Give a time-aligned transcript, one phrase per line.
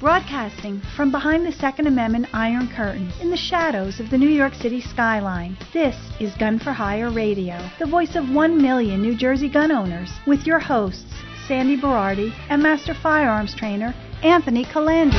[0.00, 4.54] Broadcasting from behind the Second Amendment Iron Curtain in the shadows of the New York
[4.54, 9.50] City skyline, this is Gun for Hire Radio, the voice of one million New Jersey
[9.50, 11.12] gun owners, with your hosts,
[11.46, 15.12] Sandy Berardi and Master Firearms Trainer Anthony Calandra.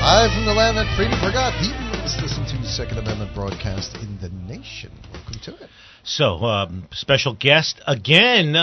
[0.00, 2.41] Live from the land that freedom forgot, to
[2.72, 4.90] Second Amendment broadcast in the nation.
[5.12, 5.68] Welcome to it.
[6.04, 8.56] So, um, special guest again.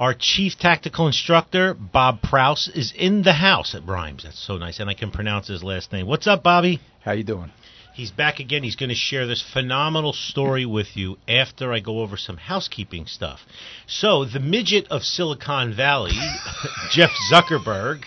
[0.00, 4.24] Our chief tactical instructor, Bob Prause, is in the house at Rhymes.
[4.24, 6.08] That's so nice, and I can pronounce his last name.
[6.08, 6.80] What's up, Bobby?
[7.04, 7.52] How you doing?
[7.94, 8.64] He's back again.
[8.64, 13.06] He's going to share this phenomenal story with you after I go over some housekeeping
[13.06, 13.42] stuff.
[13.86, 16.18] So, the midget of Silicon Valley,
[16.90, 18.06] Jeff Zuckerberg,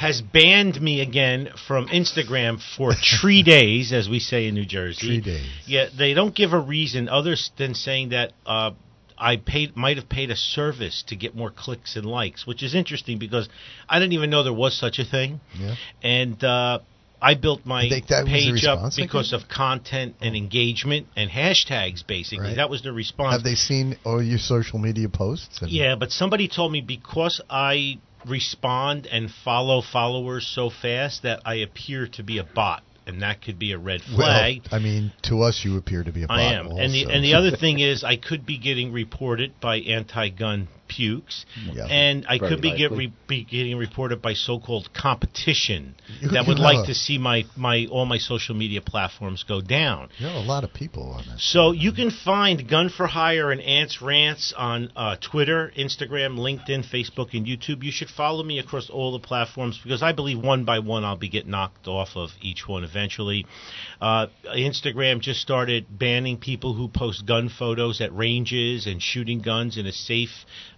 [0.00, 5.06] has banned me again from Instagram for three days, as we say in New Jersey.
[5.06, 5.46] Three days.
[5.66, 8.70] Yeah, they don't give a reason other than saying that uh,
[9.18, 12.74] I paid might have paid a service to get more clicks and likes, which is
[12.74, 13.50] interesting because
[13.90, 15.40] I didn't even know there was such a thing.
[15.58, 15.74] Yeah.
[16.02, 16.78] And uh,
[17.20, 22.06] I built my I page up because of content and engagement and hashtags.
[22.06, 22.56] Basically, Right.
[22.56, 23.34] that was the response.
[23.34, 25.60] Have they seen all your social media posts?
[25.66, 31.56] Yeah, but somebody told me because I respond and follow followers so fast that I
[31.56, 34.62] appear to be a bot, and that could be a red Well, flag.
[34.70, 36.38] I mean, to us, you appear to be a bot.
[36.38, 39.78] I am, and the and the other thing is, I could be getting reported by
[39.78, 41.86] anti-gun pukes, Yeah.
[41.86, 45.94] and I could be get re- be getting reported by so-called competition
[46.32, 50.08] that would like to see my my all my social media platforms go down.
[50.18, 51.52] You know, a lot of people on this.
[51.52, 56.84] So you can find Gun for Hire and Ants Rants on uh, Twitter, Instagram, LinkedIn,
[56.92, 57.82] Facebook, and YouTube.
[57.84, 61.16] You should follow me across all the platforms because I believe one by one I'll
[61.16, 63.46] be getting knocked off of each one eventually.
[64.00, 64.26] Uh,
[64.56, 69.86] Instagram just started banning people who post gun photos at ranges and shooting guns in
[69.86, 70.30] a safe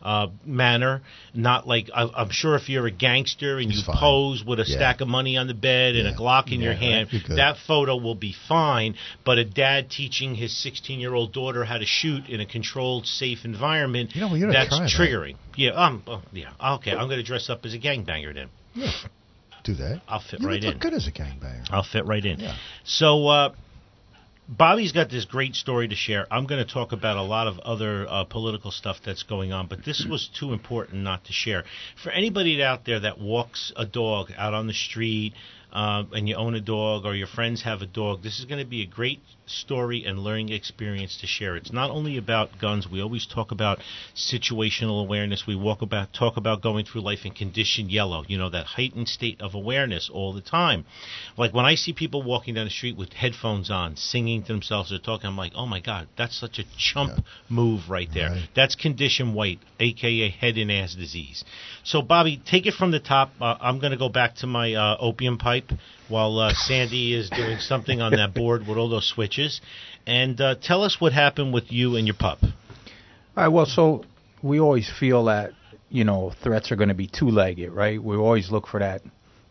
[0.03, 1.03] uh, manner.
[1.35, 3.97] Not like I, I'm sure if you're a gangster and It's you fine.
[3.99, 4.77] pose with a Yeah.
[4.77, 6.15] stack of money on the bed and Yeah.
[6.15, 8.95] a Glock in your hand, that photo will be fine.
[9.25, 13.07] But a dad teaching his 16 year old daughter how to shoot in a controlled,
[13.07, 15.37] safe environment, You know, we oughta that's try triggering.
[15.57, 16.51] Yeah, um, oh, yeah.
[16.77, 18.49] Okay, I'm going to dress up as a gangbanger then.
[19.65, 20.01] Do that.
[20.09, 20.81] I'll fit you right look in.
[20.81, 21.69] good as a gangbanger.
[21.71, 22.41] I'll fit right in.
[22.41, 22.57] Yeah.
[22.85, 23.53] So, uh,
[24.49, 26.27] Bobby's got this great story to share.
[26.31, 29.69] I'm going to talk about a lot of other uh, political stuff that's going on,
[29.69, 31.65] but this was too important not to share.
[32.03, 35.35] For anybody out there that walks a dog out on the street,
[35.73, 38.63] uh, and you own a dog or your friends have a dog, this is going
[38.63, 39.21] to be a great
[39.53, 41.57] story and learning experience to share.
[41.57, 42.89] It's not only about guns.
[42.89, 43.81] We always talk about
[44.15, 45.47] situational awareness.
[45.47, 48.25] We walk about talk about going through life in condition yellow.
[48.27, 50.85] You know that heightened state of awareness all the time.
[51.37, 54.93] Like when I see people walking down the street with headphones on, singing to themselves
[54.93, 57.23] or talking, I'm like, oh my god, that's such a chump Yeah.
[57.49, 58.31] move right there.
[58.31, 58.49] Right.
[58.55, 61.45] That's condition white, aka head and ass disease.
[61.85, 63.33] So Bobby, take it from the top.
[63.41, 65.71] Uh, I'm going to go back to my uh, opium pipe
[66.09, 69.61] while uh, Sandy is doing something on that board with all those switches,
[70.07, 72.39] and uh, tell us what happened with you and your pup.
[72.43, 72.51] All
[73.37, 73.49] right.
[73.49, 74.05] Well, so
[74.43, 75.53] we always feel that
[75.89, 78.03] you know threats are going to be two-legged, right?
[78.03, 79.03] We always look for that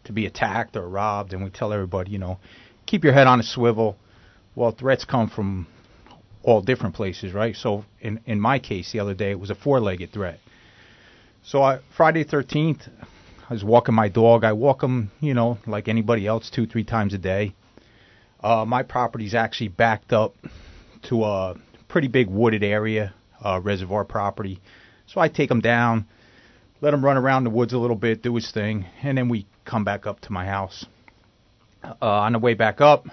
[0.03, 2.39] to be attacked or robbed, and we tell everybody, you know,
[2.85, 3.95] keep your head on a swivel.
[4.55, 5.67] Well, threats come from
[6.43, 7.55] all different places, right?
[7.55, 10.39] So in in my case, the other day it was a four-legged threat.
[11.43, 12.81] So I, Friday thirteenth,
[13.51, 14.45] I was walking my dog.
[14.45, 17.53] I walk him, you know, like anybody else, two three times a day.
[18.41, 20.35] Uh, my property's actually backed up
[21.09, 21.55] to a
[21.89, 23.13] pretty big wooded area,
[23.43, 24.61] uh, reservoir property.
[25.07, 26.05] So I take him down,
[26.79, 29.45] let him run around the woods a little bit, do his thing, and then we
[29.65, 30.85] come back up to my house.
[31.83, 33.05] Uh, on the way back up,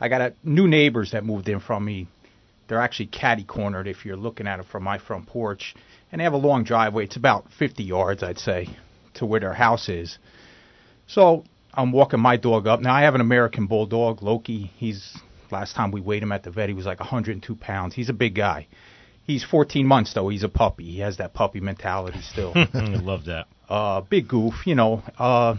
[0.00, 2.08] I got a, new neighbors that moved in from me.
[2.66, 5.76] They're actually catty cornered if you're looking at it from my front porch,
[6.10, 7.04] and they have a long driveway.
[7.04, 8.76] It's about 50 yards, I'd say,
[9.14, 10.18] to where their house is.
[11.06, 12.80] So I'm walking my dog up.
[12.80, 14.70] Now I have an American Bulldog, Loki.
[14.76, 15.16] He's
[15.50, 17.94] last time we weighed him at the vet, he was like 102 pounds.
[17.94, 18.68] He's a big guy.
[19.24, 20.28] He's 14 months though.
[20.28, 20.84] He's a puppy.
[20.84, 22.52] He has that puppy mentality still.
[22.56, 23.46] I love that.
[23.68, 25.02] uh, big goof, you know.
[25.18, 25.56] Uh,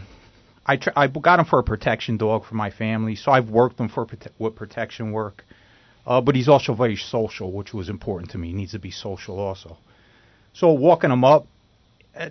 [0.65, 3.79] I tr- I got him for a protection dog for my family, so I've worked
[3.79, 5.43] him for prote- with protection work.
[6.05, 8.47] Uh, but he's also very social, which was important to me.
[8.47, 9.77] He needs to be social also.
[10.53, 11.45] So walking him up,
[12.15, 12.29] eh,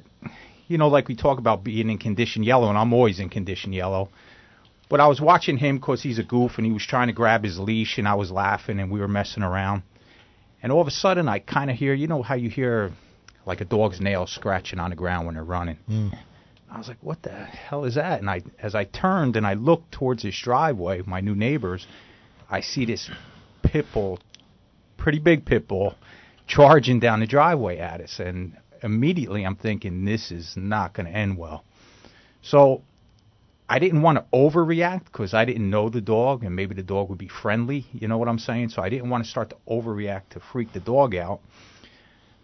[0.70, 3.72] you know, like we talk about being in condition yellow, and I'm always in condition
[3.72, 4.08] yellow.
[4.88, 7.42] But I was watching him because he's a goof and he was trying to grab
[7.42, 9.82] his leash and I was laughing and we were messing around.
[10.62, 12.92] And all of a sudden I kind of hear, you know how you hear
[13.46, 15.78] like a dog's nails scratching on the ground when they're running.
[15.88, 16.16] Mm.
[16.70, 19.54] I was like, "What the hell is that?" And I, as I turned and I
[19.54, 21.84] looked towards this driveway, my new neighbors,
[22.48, 23.10] I see this
[23.64, 24.20] pit bull,
[24.96, 25.96] pretty big pit bull,
[26.46, 31.12] charging down the driveway at us, and immediately I'm thinking this is not going to
[31.12, 31.64] end well.
[32.42, 32.82] So
[33.68, 37.08] I didn't want to overreact because I didn't know the dog, and maybe the dog
[37.08, 37.86] would be friendly.
[37.92, 38.70] You know what I'm saying?
[38.70, 41.40] So I didn't want to start to overreact to freak the dog out.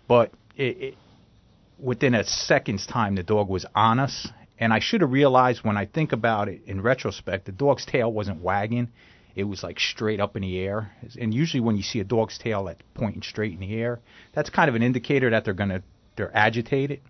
[0.06, 0.94] But it, it
[1.78, 4.28] within a second's time, the dog was on us.
[4.58, 8.10] And I should have realized when I think about it in retrospect, the dog's tail
[8.10, 8.88] wasn't wagging.
[9.34, 10.92] It was like straight up in the air.
[11.20, 14.00] And usually when you see a dog's tail that's pointing straight in the air,
[14.32, 15.82] that's kind of an indicator that they're going to,
[16.16, 17.00] they're agitated.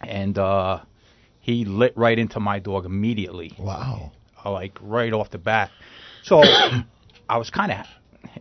[0.00, 0.80] And, uh,
[1.40, 3.52] he lit right into my dog immediately.
[3.58, 4.12] Wow.
[4.44, 5.70] Uh, like right off the bat.
[6.22, 7.86] So I was kind of,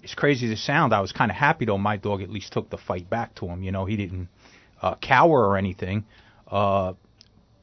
[0.04, 2.52] as crazy as it sounds, I was kind of happy though my dog at least
[2.52, 3.64] took the fight back to him.
[3.64, 4.28] You know, he didn't
[4.82, 6.06] uh, cower or anything.
[6.48, 6.94] Uh,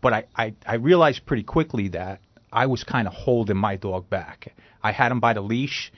[0.01, 2.21] but I, I, I realized pretty quickly that
[2.53, 4.55] I was kind of holding my dog back.
[4.83, 5.93] I had him by the leash,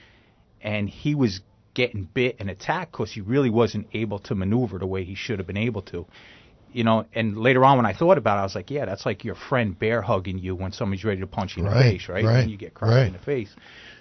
[0.61, 1.41] and he was
[1.73, 5.39] getting bit and attacked because he really wasn't able to maneuver the way he should
[5.39, 6.05] have been able to.
[6.71, 9.05] You know, and later on when I thought about it, I was like, yeah, that's
[9.05, 11.91] like your friend bear hugging you when somebody's ready to punch you in Right, the
[11.97, 12.23] face, right?
[12.23, 13.07] right, And you get cracked right.
[13.07, 13.49] in the face.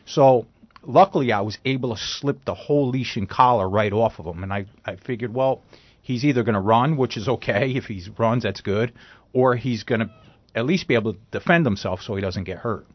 [0.04, 0.46] So
[0.82, 4.42] luckily, I was able to slip the whole leash and collar right off of him,
[4.42, 5.62] and I I figured, well,
[6.02, 7.72] he's either going to run, which is okay.
[7.74, 8.92] If he runs, that's good,
[9.32, 10.10] or he's going to
[10.54, 12.86] at least be able to defend himself so he doesn't get hurt.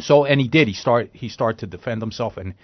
[0.00, 0.66] So and he did.
[0.68, 2.54] He start he started to defend himself, and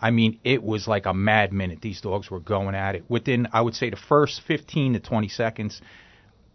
[0.00, 1.80] I mean it was like a mad minute.
[1.80, 3.04] These dogs were going at it.
[3.08, 5.80] Within I would say the first 15 to 20 seconds,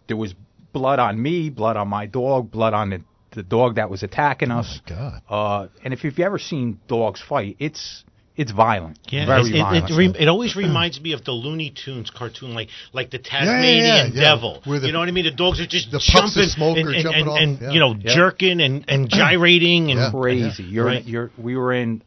[0.07, 0.34] there was
[0.72, 3.01] blood on me, blood on my dog, blood on the
[3.31, 4.80] the dog that was attacking us.
[4.86, 5.22] Oh God.
[5.28, 8.04] Uh, and if you've ever seen dogs fight, it's
[8.36, 8.98] it's violent.
[9.10, 9.90] Yeah, very it, it, violent.
[9.92, 13.86] it, re- it always reminds me of the Looney Tunes cartoon, like like the Tasmanian
[13.86, 14.22] yeah, yeah.
[14.36, 14.62] Devil.
[14.66, 15.25] Where the- you know what I mean?
[15.25, 17.72] The dogs are just the jumping smoke and, and, jumping and, off, and, yeah.
[17.72, 18.16] you know Yeah.
[18.16, 20.12] jerking and, and gyrating and Yeah.
[20.12, 20.63] crazy.
[20.63, 21.06] You're Right.
[21.06, 22.01] you're we were in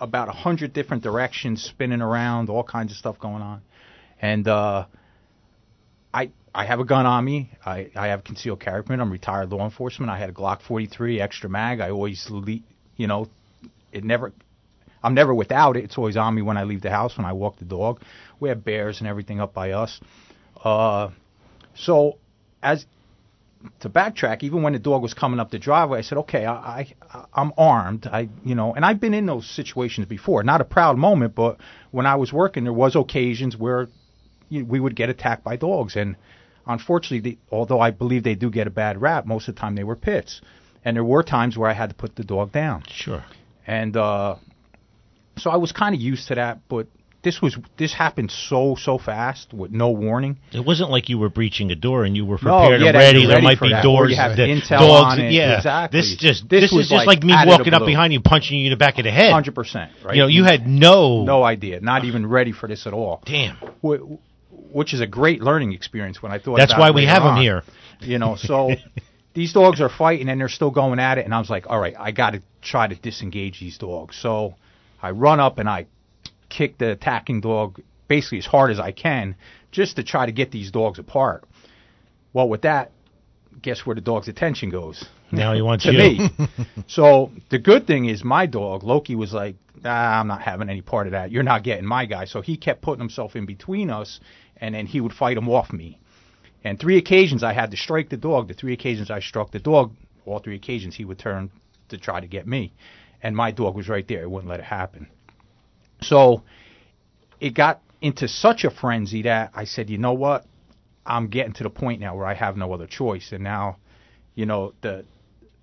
[0.00, 3.62] about a hundred different directions, spinning around, all kinds of stuff going on,
[4.20, 4.86] and uh,
[6.12, 7.50] I I have a gun on me.
[7.64, 9.00] I I have concealed carry permit.
[9.00, 10.10] I'm retired law enforcement.
[10.10, 11.80] I had a Glock 43 extra mag.
[11.80, 12.60] I always le-
[12.96, 13.28] you know
[13.92, 14.32] it never.
[15.02, 15.84] I'm never without it.
[15.84, 18.02] It's always on me when I leave the house when I walk the dog.
[18.40, 20.00] We have bears and everything up by us.
[20.62, 21.10] Uh,
[21.76, 22.18] so
[22.62, 22.84] as
[23.80, 26.94] to backtrack, even when the dog was coming up the driveway, I said, "Okay, I,
[27.12, 28.06] I I'm armed.
[28.06, 30.42] I you know, and I've been in those situations before.
[30.42, 31.58] Not a proud moment, but
[31.90, 33.88] when I was working, there was occasions where
[34.48, 36.16] you, we would get attacked by dogs, and
[36.66, 39.74] unfortunately, the, although I believe they do get a bad rap, most of the time
[39.74, 40.40] they were pits,
[40.84, 43.24] and there were times where I had to put the dog down, sure.
[43.66, 44.36] and uh,
[45.36, 46.86] so I was kind of used to that, but.
[47.20, 50.38] This was this happened so so fast with no warning.
[50.52, 52.96] It wasn't like you were breaching a door and you were No, prepared yeah, and
[52.96, 53.20] ready.
[53.26, 55.18] There ready might be that, doors, you have that intel dogs.
[55.18, 55.32] on.
[55.32, 55.98] Yeah, Exactly.
[56.00, 57.84] this just This this, was is just like like me out of the walking up
[57.86, 59.32] behind you, punching you in the back of the head.
[59.32, 60.14] Hundred percent, right?
[60.14, 63.22] You know, you had no no idea, not even ready for this at all.
[63.26, 63.56] damn.
[64.70, 66.58] Which is a great learning experience when I thought.
[66.58, 67.62] That's why we have them here.
[68.00, 68.70] You know, so
[69.34, 71.80] these dogs are fighting and they're still going at it, and I was like, all
[71.80, 74.16] right, I got to try to disengage these dogs.
[74.16, 74.54] So
[75.02, 75.86] I run up and I
[76.48, 79.36] kick the attacking dog basically as hard as I can,
[79.70, 81.44] just to try to get these dogs apart.
[82.32, 82.90] Well, with that,
[83.60, 85.04] guess where the dog's attention goes?
[85.30, 85.98] Now he wants to you.
[85.98, 86.30] me.
[86.86, 90.80] so the good thing is my dog Loki was like, ah, I'm not having any
[90.80, 91.30] part of that.
[91.30, 92.24] You're not getting my guy.
[92.24, 94.20] So he kept putting himself in between us,
[94.56, 96.00] and then he would fight him off me.
[96.64, 98.48] And three occasions I had to strike the dog.
[98.48, 99.94] The three occasions I struck the dog,
[100.26, 101.50] all three occasions he would turn
[101.90, 102.72] to try to get me,
[103.22, 104.20] and my dog was right there.
[104.20, 105.08] He wouldn't let it happen.
[106.02, 106.42] So
[107.40, 110.46] it got into such a frenzy that I said, you know what?
[111.04, 113.78] I'm getting to the point now where I have no other choice, and now,
[114.34, 115.06] you know, the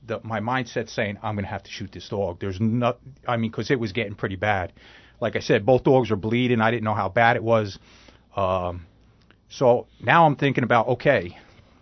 [0.07, 2.39] the my mindset saying I'm going to have to shoot this dog.
[2.39, 4.73] There's not, I mean, because it was getting pretty bad.
[5.21, 6.61] Like I said, both dogs were bleeding.
[6.61, 7.77] I didn't know how bad it was.
[8.35, 8.85] Um,
[9.49, 11.37] so now I'm thinking about okay,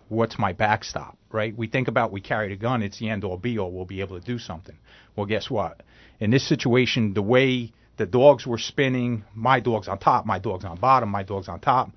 [0.10, 1.18] what's my backstop?
[1.32, 1.56] Right?
[1.58, 2.84] We think about we carried a gun.
[2.84, 3.72] It's the end all be all.
[3.72, 4.78] We'll be able to do something.
[5.16, 5.82] Well, guess what?
[6.20, 10.66] In this situation, the way the dogs were spinning, my dog's on top, my dog's
[10.66, 11.92] on bottom, my dog's on top.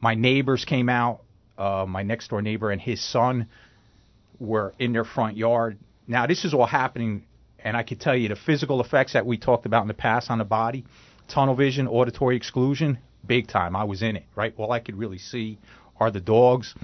[0.00, 1.20] My neighbors came out.
[1.58, 3.46] Uh, my next door neighbor and his son
[4.38, 5.76] were in their front yard.
[6.08, 7.24] Now, this is all happening,
[7.62, 10.30] and I could tell you the physical effects that we talked about in the past
[10.30, 10.86] on the body
[11.30, 13.76] tunnel vision, auditory exclusion, big time.
[13.76, 14.52] I was in it, right?
[14.56, 15.58] All I could really see
[15.98, 16.74] are the dogs.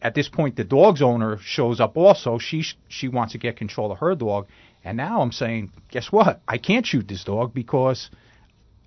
[0.00, 2.38] at this point, the dog's owner shows up also.
[2.38, 4.46] She she wants to get control of her dog,
[4.86, 6.40] and now I'm saying, guess what?
[6.46, 8.08] I can't shoot this dog because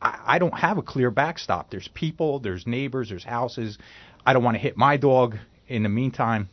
[0.01, 1.70] I, I don't have a clear backstop.
[1.70, 3.77] There's people, there's neighbors, there's houses.
[4.25, 5.36] I don't want to hit my dog
[5.68, 6.48] in the meantime.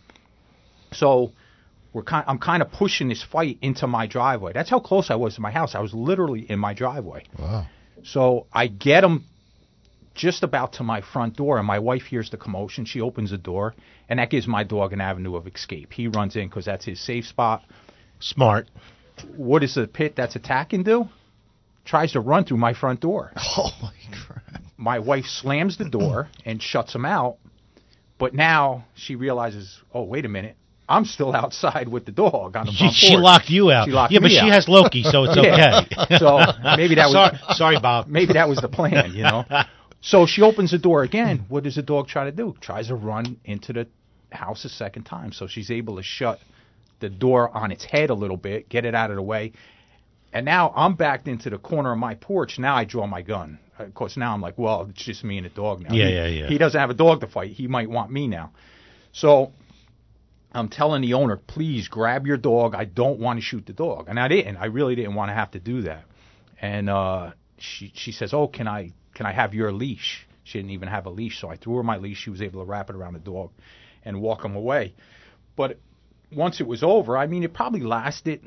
[0.93, 1.33] So
[1.93, 4.53] we're kind, I'm kind of pushing this fight into my driveway.
[4.53, 5.77] That's how close I was to my house.
[5.77, 7.25] I was literally in my driveway.
[7.39, 7.67] Wow.
[8.03, 9.25] So I get him
[10.15, 12.85] just about to my front door, and my wife hears the commotion.
[12.85, 13.75] She opens the door,
[14.09, 15.93] and that gives my dog an avenue of escape.
[15.93, 17.63] He runs in because that's his safe spot.
[18.19, 18.69] Smart.
[19.37, 21.09] What does the pit that's attacking do?
[21.85, 23.33] Tries to run through my front door.
[23.59, 23.93] Oh my
[24.27, 24.43] crap.
[24.77, 27.37] My wife slams the door and shuts him out.
[28.19, 30.57] But now she realizes, oh wait a minute,
[30.89, 33.23] I'm still outside with the dog on the She, she porch.
[33.23, 33.87] locked you out.
[33.87, 34.53] She locked yeah, but me she out.
[34.53, 35.81] has Loki, so it's Yeah.
[35.91, 36.17] okay.
[36.19, 36.39] So
[36.77, 38.07] maybe that was sorry, sorry, Bob.
[38.09, 39.45] maybe that was the plan, you know.
[40.01, 41.45] So she opens the door again.
[41.49, 42.55] What does the dog try to do?
[42.61, 43.87] Tries to run into the
[44.31, 45.33] house a second time.
[45.33, 46.39] So she's able to shut
[47.01, 49.53] the door on its head a little bit, get it out of the way.
[50.33, 52.59] And now I'm backed into the corner of my porch.
[52.59, 53.59] Now I draw my gun.
[53.79, 55.95] Of course, now I'm like, well, it's just me and the dog now.
[55.95, 56.47] Yeah, He- yeah, yeah.
[56.49, 57.53] He doesn't have a dog to fight.
[57.53, 58.53] He might want me now.
[59.13, 59.53] So
[60.53, 62.75] I'm telling the owner, please grab your dog.
[62.75, 64.07] I don't want to shoot the dog.
[64.09, 64.57] And I didn't.
[64.57, 66.05] I really didn't want to have to do that.
[66.61, 70.27] And uh, she she says, oh, can I can I have your leash?
[70.45, 72.19] She didn't even have a leash, so I threw her my leash.
[72.19, 73.51] She was able to wrap it around the dog
[74.05, 74.95] and walk him away.
[75.57, 75.79] But
[76.33, 78.41] once it was over, I mean, it probably lasted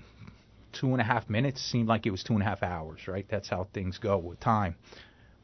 [0.74, 1.62] two and a half minutes.
[1.62, 3.25] Seemed like it was two and a half hours, right?
[3.29, 4.75] That's how things go with time.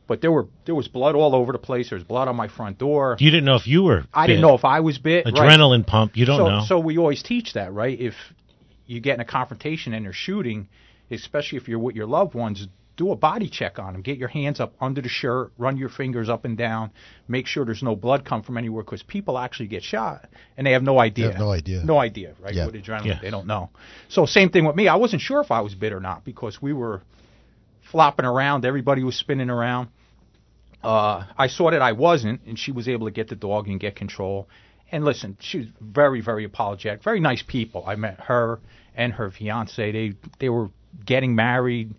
[0.08, 1.90] But there were there was blood all over the place.
[1.90, 3.18] There was blood on my front door.
[3.20, 4.04] You didn't know if you were.
[4.14, 5.26] I didn't know if I was bit.
[5.26, 5.34] right.
[5.34, 6.16] Adrenaline pump.
[6.16, 6.66] You don't so, know.
[6.68, 8.00] So we always teach that, right?
[8.00, 8.14] If
[8.86, 10.68] you get in a confrontation and they're shooting,
[11.10, 14.02] especially if you're with your loved ones, do a body check on them.
[14.02, 16.92] Get your hands up under the shirt, run your fingers up and down,
[17.28, 20.72] make sure there's no blood come from anywhere because people actually get shot and they
[20.72, 21.32] have no idea.
[21.32, 21.84] have no idea.
[21.84, 22.54] No idea, right?
[22.54, 22.66] Yeah.
[22.68, 23.20] With adrenaline, Yeah.
[23.22, 23.70] they don't know.
[24.08, 24.88] So same thing with me.
[24.88, 27.02] I wasn't sure if I was bit or not because we were
[27.92, 28.66] flopping around.
[28.66, 29.90] Everybody was spinning around.
[30.84, 33.80] Uh, I saw that I wasn't, and she was able to get the dog and
[33.80, 34.48] get control.
[34.92, 37.04] And listen, she was very, very apologetic.
[37.04, 37.84] Very nice people.
[37.88, 38.60] I met her
[38.96, 39.92] and her fiance.
[39.92, 40.70] They they were
[41.04, 41.96] getting married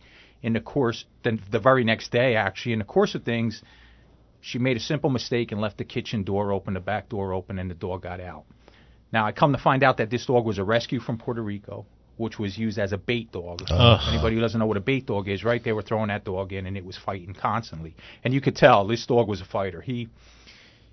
[0.46, 2.36] in the course then the very next day.
[2.36, 3.62] Actually, in the course of things,
[4.40, 7.58] she made a simple mistake and left the kitchen door open, the back door open,
[7.58, 8.44] and the dog got out.
[9.12, 11.84] Now I come to find out that this dog was a rescue from Puerto Rico,
[12.16, 13.62] which was used as a bait dog.
[13.68, 14.00] Ugh.
[14.08, 15.62] Anybody who doesn't know what a bait dog is, right?
[15.62, 17.96] They were throwing that dog in, and it was fighting constantly.
[18.22, 19.80] And you could tell this dog was a fighter.
[19.80, 20.08] He,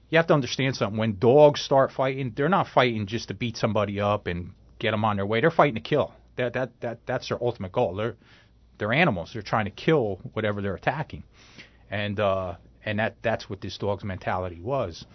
[0.10, 0.98] you have to understand something.
[0.98, 5.06] When dogs start fighting, they're not fighting just to beat somebody up and get them
[5.06, 5.42] on their way.
[5.42, 6.12] They're fighting to kill.
[6.38, 7.94] That that that that's their ultimate goal.
[7.94, 8.16] They're
[8.78, 9.32] they're animals.
[9.34, 11.24] They're trying to kill whatever they're attacking,
[11.90, 15.06] and uh, and that that's what this dog's mentality was.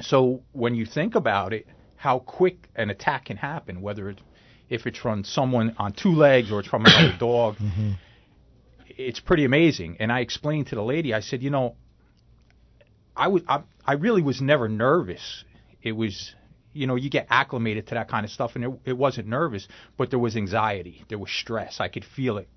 [0.00, 4.22] So when you think about it, how quick an attack can happen, whether it's
[4.68, 7.56] if it's from someone on two legs or it's from another dog,
[8.86, 9.96] it's pretty amazing.
[9.98, 11.76] And I explained to the lady, I said, you know,
[13.16, 15.44] I was I, I really was never nervous.
[15.82, 16.34] It was
[16.72, 19.66] you know, you get acclimated to that kind of stuff and it, it wasn't nervous,
[19.96, 21.80] but there was anxiety, there was stress.
[21.80, 22.48] I could feel it,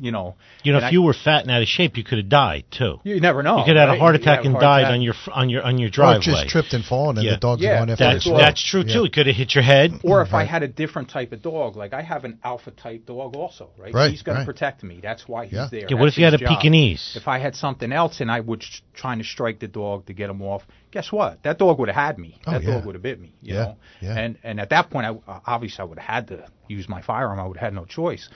[0.00, 0.36] you know.
[0.62, 2.64] you know, if I- you were fat and out of shape, you could have died
[2.70, 3.00] too.
[3.04, 3.58] you never know.
[3.58, 4.92] you could have had a heart attack and heart died attack.
[4.94, 6.18] on your on your on your driveway.
[6.18, 7.32] Or just tripped and fallen, and Yeah.
[7.32, 8.30] the dog's Yeah, going after That's it.
[8.30, 8.94] Well, that's true Yeah.
[8.94, 9.04] too.
[9.04, 9.92] It could have hit your head.
[10.04, 13.06] Or if I had a different type of dog, like I have an alpha type
[13.06, 13.92] dog also, right?
[13.92, 14.42] Right, He's going right.
[14.42, 15.00] to protect me.
[15.02, 15.68] That's why he's Yeah.
[15.70, 15.80] there.
[15.88, 16.56] Yeah, what That's if you had a his job.
[16.58, 17.14] Pekingese?
[17.16, 18.60] If I had something else and I was
[18.94, 21.42] trying to strike the dog to get him off, guess what?
[21.42, 22.36] That dog would have had me.
[22.46, 22.74] Oh, that yeah.
[22.74, 23.32] dog would have bit me.
[23.42, 23.76] You Yeah, know.
[24.00, 24.18] yeah.
[24.18, 27.00] And and at that point, I uh, obviously I would have had to use my
[27.02, 27.40] firearm.
[27.40, 28.28] I would have had no choice.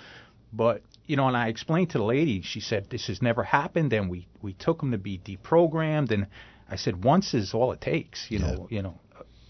[0.52, 2.42] But you know, and I explained to the lady.
[2.42, 6.10] She said this has never happened, and we we took him to be deprogrammed.
[6.10, 6.26] And
[6.68, 8.26] I said once is all it takes.
[8.30, 8.68] You know.
[8.70, 8.98] You know.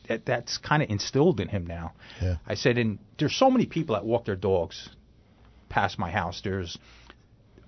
[0.08, 1.92] That, that's kind of instilled in him now.
[2.20, 2.36] Yeah.
[2.44, 4.88] I said, and there's so many people that walk their dogs
[5.68, 6.40] past my house.
[6.42, 6.76] There's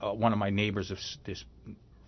[0.01, 1.45] uh, one of my neighbors, of this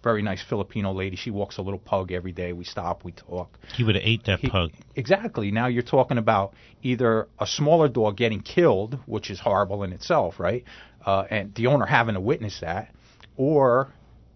[0.02, 1.16] very nice Filipino lady.
[1.16, 2.52] She walks a little pug every day.
[2.52, 3.58] We stop, we talk.
[3.74, 4.70] He would have ate that He- pug.
[4.94, 5.50] Exactly.
[5.50, 10.38] Now you're talking about either a smaller dog getting killed, which is horrible in itself,
[10.38, 10.64] right?
[11.06, 12.92] Uh, and the owner having to witness that,
[13.36, 13.92] or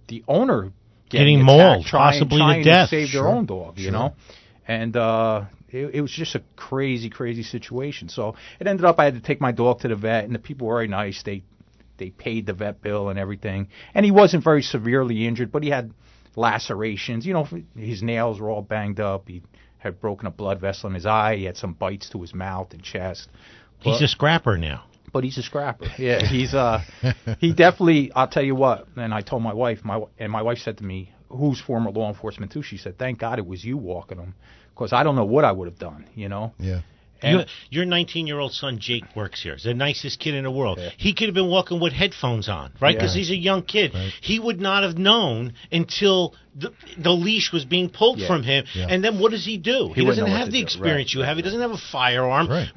[0.08, 0.72] the owner
[1.10, 2.88] Getting attacked, mauled, trying, possibly to trying death.
[2.88, 3.92] save their own dog, you sure.
[3.92, 4.14] know.
[4.68, 8.08] And uh, it, it was just a crazy, crazy situation.
[8.08, 10.38] So it ended up I had to take my dog to the vet, and the
[10.38, 11.22] people were very nice.
[11.24, 11.42] They
[11.96, 13.68] they paid the vet bill and everything.
[13.92, 15.92] And he wasn't very severely injured, but he had
[16.36, 17.26] lacerations.
[17.26, 19.28] You know, his nails were all banged up.
[19.28, 19.42] He
[19.78, 21.36] had broken a blood vessel in his eye.
[21.36, 23.28] He had some bites to his mouth and chest.
[23.80, 24.84] He's a scrapper now.
[25.12, 25.86] But he's a scrapper.
[25.98, 26.80] Yeah, he's uh,
[27.38, 28.12] he definitely.
[28.14, 28.86] I'll tell you what.
[28.96, 32.08] And I told my wife, my and my wife said to me, who's former law
[32.08, 32.62] enforcement too.
[32.62, 34.34] She said, "Thank God it was you walking them,
[34.74, 36.52] because I don't know what I would have done." You know.
[36.58, 36.80] Yeah.
[37.22, 39.52] You, your 19 year old son Jake works here.
[39.54, 40.78] He's the nicest kid in the world.
[40.96, 42.96] He could have been walking with headphones on, right?
[42.96, 43.18] Because Yeah.
[43.20, 43.92] he's a young kid.
[43.92, 44.10] Right.
[44.22, 48.26] He would not have known until the, the leash was being pulled Yeah.
[48.26, 48.64] from him.
[48.74, 48.86] Yeah.
[48.88, 49.92] And then what does he do?
[49.94, 51.36] He, wouldn't doesn't have the experience Right, you have.
[51.36, 52.48] He doesn't have a firearm.
[52.48, 52.68] Right.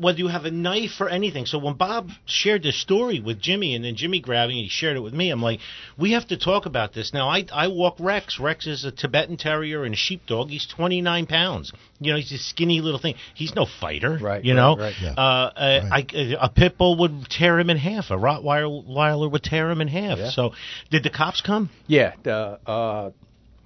[0.00, 1.46] Whether you have a knife or anything.
[1.46, 4.68] So when Bob shared this story with Jimmy, and then Jimmy grabbed it and he
[4.68, 5.60] shared it with me, I'm like,
[5.98, 7.12] we have to talk about this.
[7.12, 8.38] Now I I walk Rex.
[8.40, 10.48] Rex is a Tibetan Terrier and a sheepdog.
[10.48, 11.72] He's 29 pounds.
[12.00, 13.16] You know, he's a skinny little thing.
[13.34, 14.18] He's no fighter.
[14.20, 14.76] Right, You know.
[14.76, 14.94] right.
[15.02, 15.10] Yeah.
[15.12, 15.20] Uh,
[15.56, 16.06] uh, I,
[16.40, 18.10] a pit bull would tear him in half.
[18.10, 20.18] A Rottweiler would tear him in half.
[20.32, 20.52] So,
[20.90, 21.70] did the cops come?
[21.86, 23.10] Yeah, the uh,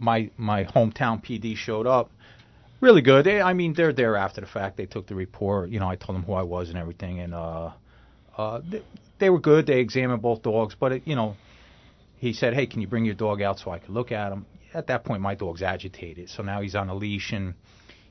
[0.03, 2.11] my my hometown PD showed up.
[2.81, 3.25] Really good.
[3.25, 4.77] They, I mean, they're there after the fact.
[4.77, 5.71] They took the report.
[5.71, 7.71] You know, I told them who I was and everything, and uh,
[8.37, 8.83] uh, they,
[9.21, 9.67] they were good.
[9.67, 11.37] They examined both dogs, but it, you know,
[12.19, 14.47] he said, "Hey, can you bring your dog out so I could look at him?"
[14.75, 17.55] At that point, my dog's agitated, so now he's on a leash and.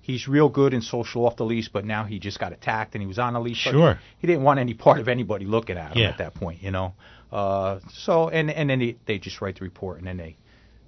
[0.03, 3.03] He's real good and social off the leash, but now he just got attacked and
[3.03, 3.57] he was on a leash.
[3.57, 3.99] Sure.
[4.17, 6.09] He didn't want any part of anybody looking at him Yeah.
[6.09, 6.95] at that point, you know.
[7.31, 10.37] Uh, so and and then they, they just write the report and then they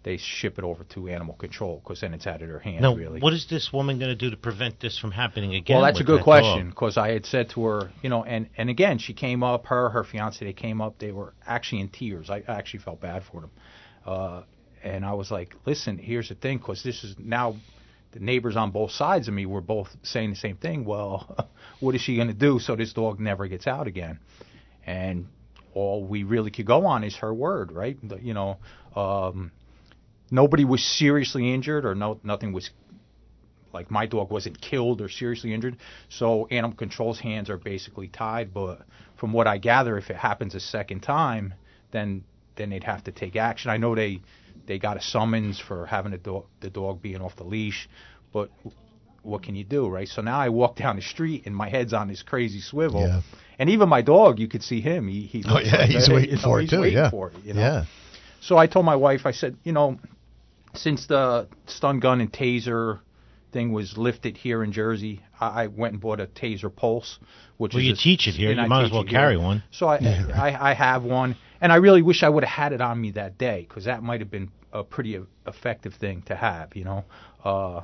[0.03, 2.81] they ship it over to animal control because then it's out of their hands.
[2.81, 2.95] No.
[2.95, 3.19] really.
[3.19, 5.77] What is this woman going to do to prevent this from happening again?
[5.77, 8.49] well, that's a good that question because I had said to her, you know, and
[8.57, 11.89] and again she came up, her her fiance, they came up, they were actually in
[11.89, 12.29] tears.
[12.29, 13.51] I actually felt bad for them,
[14.05, 14.41] uh,
[14.83, 17.55] and I was like, listen, here's the thing, because this is now.
[18.11, 20.85] The neighbors on both sides of me were both saying the same thing.
[20.85, 24.19] Well, what is she going to do so this dog never gets out again?
[24.85, 25.25] And
[25.73, 27.97] all we really could go on is her word, right?
[28.21, 28.57] You know,
[28.95, 29.51] um,
[30.31, 32.69] nobody was seriously injured or no nothing was
[33.73, 35.77] like my dog wasn't killed or seriously injured.
[36.09, 38.53] So animal control's hands are basically tied.
[38.53, 38.83] But
[39.17, 41.55] from what I gather, if it happens a second time,
[41.91, 42.23] then
[42.55, 43.71] then they'd have to take action.
[43.71, 44.21] I know they
[44.67, 47.89] they got a summons for having the dog the dog being off the leash,
[48.31, 48.49] but
[49.23, 50.07] what can you do, right?
[50.07, 53.01] So now I walk down the street and my head's on this crazy swivel.
[53.01, 53.21] Yeah.
[53.57, 55.07] And even my dog, you could see him.
[55.07, 56.13] He, he Oh yeah, like he's that.
[56.13, 56.81] waiting You know, for it he's too.
[56.81, 57.09] waiting yeah.
[57.09, 57.61] for it, you know?
[57.61, 57.85] Yeah.
[58.41, 59.97] So I told my wife, I said, you know,
[60.73, 62.99] since the stun gun and taser
[63.51, 67.19] thing was lifted here in Jersey, I, I went and bought a taser pulse,
[67.57, 68.51] which Well, is you a- teach it here.
[68.51, 69.19] You I might as well it here.
[69.19, 69.63] carry one.
[69.71, 69.97] So I,
[70.33, 73.11] I I have one, and I really wish I would have had it on me
[73.11, 76.75] that day because that might have been a pretty effective thing to have.
[76.75, 77.05] You know,
[77.43, 77.81] uh,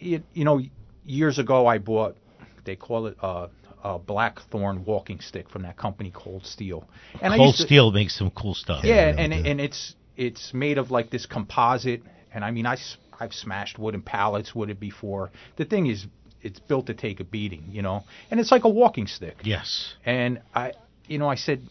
[0.00, 0.60] it, you know,
[1.04, 2.16] years ago I bought
[2.64, 3.46] they call it uh,
[3.84, 6.88] a blackthorn walking stick from that company Cold Steel,
[7.22, 8.82] and I Cold to, Steel makes some cool stuff.
[8.84, 12.02] yeah, really and and it's it's made of like this composite,
[12.32, 12.76] and I mean I
[13.18, 15.30] I've smashed wooden pallets with it before.
[15.56, 16.06] The thing is,
[16.42, 19.36] it's built to take a beating, you know, and it's like a walking stick.
[19.42, 19.94] Yes.
[20.04, 20.74] And I,
[21.06, 21.66] you know, I said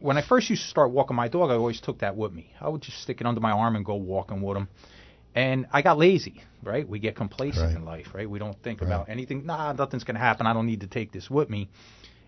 [0.00, 2.52] when I first used to start walking my dog, I always took that with me.
[2.60, 4.68] I would just stick it under my arm and go walking with him.
[5.34, 6.88] And I got lazy, right?
[6.88, 7.76] We get complacent Right.
[7.76, 8.28] in life, right?
[8.28, 8.86] We don't think Right.
[8.88, 9.44] about anything.
[9.46, 10.46] Nah, nothing's going to happen.
[10.46, 11.68] I don't need to take this with me.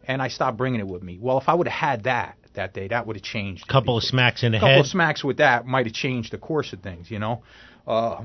[0.07, 1.19] And I stopped bringing it with me.
[1.21, 3.65] Well, if I would have had that that day, that would have changed.
[3.69, 4.81] A Couple of smacks in the couple head.
[4.81, 7.43] of smacks with that might have changed the course of things, you know.
[7.87, 8.23] Uh,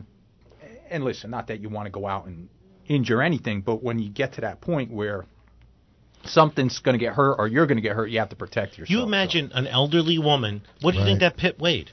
[0.90, 2.50] and listen, not that you want to go out and
[2.88, 5.26] injure anything, but when you get to that point where
[6.26, 8.78] something's going to get hurt or you're going to get hurt, you have to protect
[8.78, 8.90] yourself.
[8.90, 10.62] you imagine an elderly woman.
[10.82, 11.92] What do you think that pit weighed?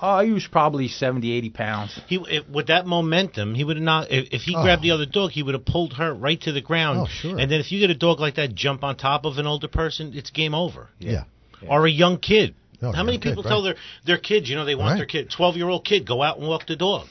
[0.00, 2.00] Uh, I use probably 70, 80 pounds.
[2.06, 4.10] He it, with that momentum, he would have not.
[4.10, 4.62] If, if he Oh.
[4.62, 7.00] grabbed the other dog, he would have pulled her right to the ground.
[7.00, 7.38] Oh, sure.
[7.38, 9.68] And then if you get a dog like that jump on top of an older
[9.68, 10.90] person, it's game over.
[10.98, 11.24] Yeah.
[11.68, 12.54] Or a young kid.
[12.82, 13.74] Oh, How many young kid, people tell right.
[14.04, 14.96] their their kids, you know, they want Right.
[14.98, 17.06] their kid, twelve year old kid, go out and walk the dog.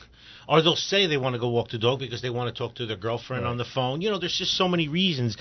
[0.47, 2.75] Or they'll say they want to go walk the dog because they want to talk
[2.75, 4.01] to their girlfriend on the phone.
[4.01, 5.35] You know, there's just so many reasons.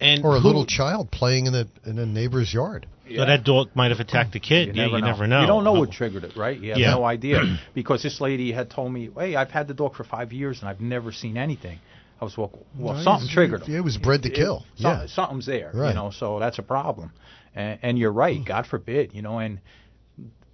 [0.00, 2.86] And Or a who- little child playing in a in a neighbor's yard.
[3.08, 4.76] So that dog might have attacked the kid.
[4.76, 5.40] yeah, you never know.
[5.40, 6.56] You don't know what triggered it, right?
[6.60, 6.90] You have Yeah.
[6.92, 7.58] no idea.
[7.74, 10.68] because this lady had told me, hey, I've had the dog for five years and
[10.68, 11.78] I've never seen anything.
[12.20, 13.74] I was well, well Well, something he's- triggered him.
[13.74, 14.64] It was bred to kill.
[14.76, 15.06] Some- yeah.
[15.06, 15.88] something's there, Right.
[15.88, 16.10] you know.
[16.10, 17.10] So that's a problem,
[17.54, 18.44] and, and you're right.
[18.44, 19.38] God forbid, you know.
[19.38, 19.60] And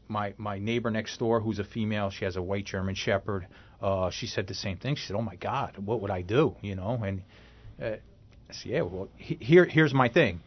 [0.08, 3.46] my my neighbor next door, who's a female, she has a white German Shepherd.
[3.80, 4.96] Uh, she said the same thing.
[4.96, 7.00] She said, "Oh my God, what would I do?" You know.
[7.04, 7.22] And
[7.80, 7.96] uh,
[8.48, 10.40] I said, "Yeah, well, he, here here's my thing.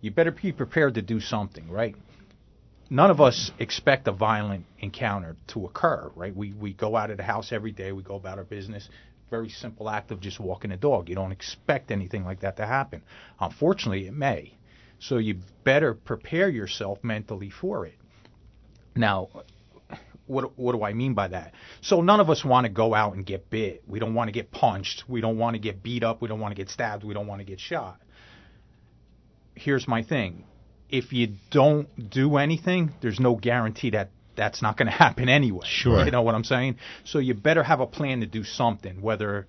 [0.00, 1.96] You better be prepared to do something, right?"
[2.90, 6.34] None of us expect a violent encounter to occur, right?
[6.34, 7.92] We we go out of the house every day.
[7.92, 8.88] We go about our business
[9.32, 11.08] very simple act of just walking a dog.
[11.08, 13.00] You don't expect anything like that to happen.
[13.40, 14.52] Unfortunately, it may.
[15.02, 17.98] So you better prepare yourself mentally for it.
[18.94, 19.28] Now,
[20.26, 21.54] what what do I mean by that?
[21.80, 23.82] So none of us want to go out and get bit.
[23.88, 25.02] We don't want to get punched.
[25.08, 26.22] We don't want to get beat up.
[26.22, 27.02] We don't want to get stabbed.
[27.02, 28.00] We don't want to get shot.
[29.56, 30.44] Here's my thing.
[30.88, 35.66] If you don't do anything, there's no guarantee that that's not going to happen anyway.
[35.66, 36.04] Sure.
[36.04, 36.76] You know what I'm saying?
[37.02, 39.02] So you better have a plan to do something.
[39.02, 39.46] Whether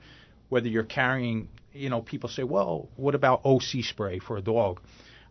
[0.50, 4.80] whether you're carrying, you know, people say, well, what about OC spray for a dog?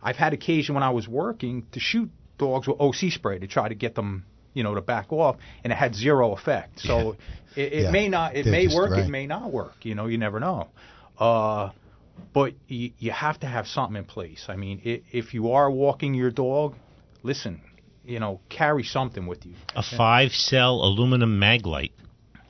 [0.03, 3.69] I've had occasion when I was working to shoot dogs with OC spray to try
[3.69, 6.79] to get them, you know, to back off, and it had zero effect.
[6.81, 7.15] So
[7.55, 7.91] it, it Yeah.
[7.91, 9.05] may not, it They're may work, right.
[9.05, 9.85] it may not work.
[9.85, 10.67] You know, you never know.
[11.17, 11.69] Uh,
[12.33, 14.45] but you, you have to have something in place.
[14.49, 16.75] I mean, i if you are walking your dog,
[17.23, 17.61] listen,
[18.05, 19.55] you know, carry something with you.
[19.75, 21.93] A five cell aluminum mag light.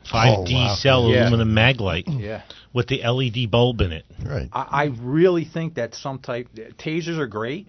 [0.05, 0.75] 5D Oh, wow.
[0.75, 1.23] cell Yeah.
[1.23, 2.41] aluminum mag light Yeah.
[2.73, 4.05] with the LED bulb in it.
[4.23, 4.49] Right.
[4.51, 7.67] I, I really think that some type tasers are great.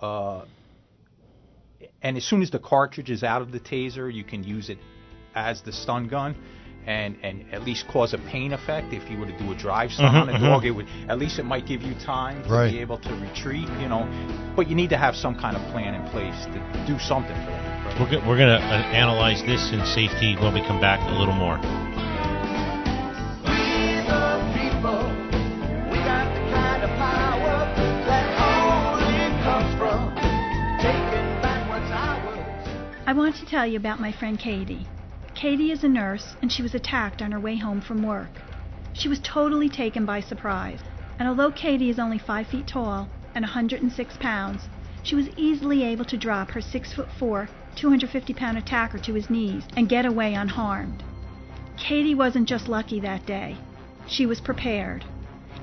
[0.00, 0.42] Uh,
[2.02, 4.78] and as soon as the cartridge is out of the taser, you can use it
[5.34, 6.34] as the stun gun,
[6.86, 8.92] and and at least cause a pain effect.
[8.92, 10.40] If you were to do a drive stun Mhm, on a mhm.
[10.40, 12.72] dog, it would at least it might give you time to Right.
[12.72, 13.68] be able to retreat.
[13.80, 14.08] You know,
[14.56, 17.50] but you need to have some kind of plan in place to do something for
[17.50, 17.75] them.
[17.98, 21.18] We're, go- we're going to uh, analyze this in safety when we come back a
[21.18, 21.58] little more.
[33.06, 34.86] I want to tell you about my friend Katie.
[35.34, 38.28] Katie is a nurse, and she was attacked on her way home from work.
[38.92, 40.80] She was totally taken by surprise,
[41.18, 44.68] and although Katie is only 5 feet tall and 106 pounds,
[45.02, 49.30] she was easily able to drop her 6 foot 4, 250 pound attacker to his
[49.30, 51.02] knees and get away unharmed.
[51.76, 53.56] Katie wasn't just lucky that day,
[54.06, 55.04] she was prepared.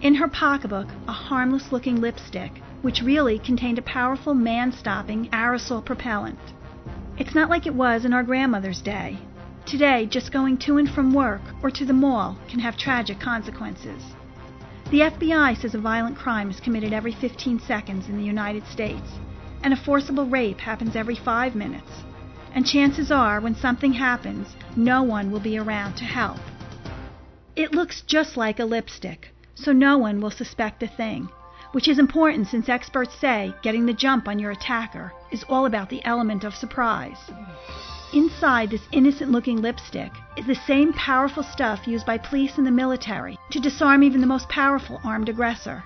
[0.01, 5.83] In her pocketbook, a harmless looking lipstick, which really contained a powerful man stopping aerosol
[5.83, 6.39] propellant.
[7.17, 9.17] It's not like it was in our grandmother's day.
[9.65, 14.03] Today, just going to and from work or to the mall can have tragic consequences.
[14.91, 19.07] The FBI says a violent crime is committed every 15 seconds in the United States,
[19.63, 22.03] and a forcible rape happens every five minutes.
[22.53, 26.37] And chances are, when something happens, no one will be around to help.
[27.55, 31.29] It looks just like a lipstick, so no one will suspect a thing,
[31.71, 35.89] which is important since experts say getting the jump on your attacker is all about
[35.89, 37.31] the element of surprise.
[38.13, 42.71] Inside this innocent looking lipstick is the same powerful stuff used by police and the
[42.71, 45.83] military to disarm even the most powerful armed aggressor.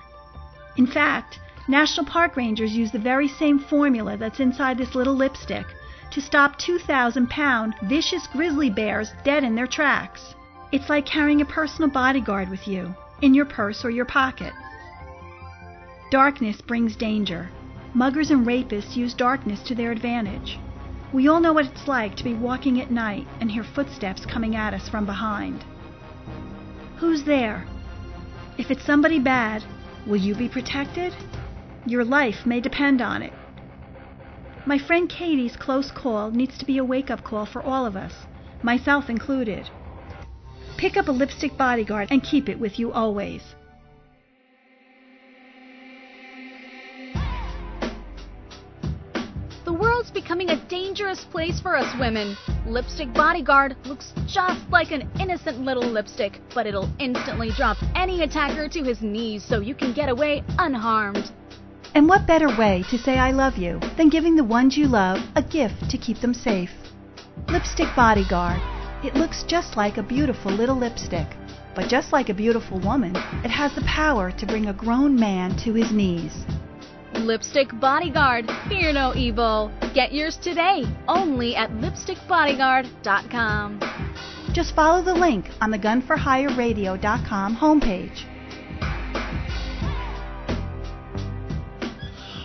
[0.76, 1.38] In fact,
[1.68, 5.66] National Park Rangers use the very same formula that's inside this little lipstick
[6.10, 10.34] to stop 2,000 pound vicious grizzly bears dead in their tracks.
[10.72, 14.54] It's like carrying a personal bodyguard with you, in your purse or your pocket.
[16.10, 17.50] Darkness brings danger.
[17.92, 20.58] Muggers and rapists use darkness to their advantage.
[21.12, 24.56] We all know what it's like to be walking at night and hear footsteps coming
[24.56, 25.64] at us from behind.
[26.96, 27.66] Who's there?
[28.56, 29.64] If it's somebody bad,
[30.06, 31.12] will you be protected?
[31.86, 33.32] Your life may depend on it.
[34.66, 37.96] My friend Katie's close call needs to be a wake up call for all of
[37.96, 38.12] us,
[38.62, 39.70] myself included.
[40.76, 43.42] Pick up a lipstick bodyguard and keep it with you always.
[49.64, 52.36] The world's becoming a dangerous place for us women.
[52.66, 58.68] Lipstick Bodyguard looks just like an innocent little lipstick, but it'll instantly drop any attacker
[58.68, 61.32] to his knees so you can get away unharmed.
[61.94, 65.20] And what better way to say I love you than giving the ones you love
[65.34, 66.70] a gift to keep them safe?
[67.48, 68.60] Lipstick Bodyguard.
[69.04, 71.26] It looks just like a beautiful little lipstick.
[71.74, 75.56] But just like a beautiful woman, it has the power to bring a grown man
[75.58, 76.44] to his knees.
[77.14, 79.72] Lipstick Bodyguard, fear no evil.
[79.94, 83.80] Get yours today, only at lipstickbodyguard.com.
[84.52, 88.24] Just follow the link on the gunforhireradio.com homepage.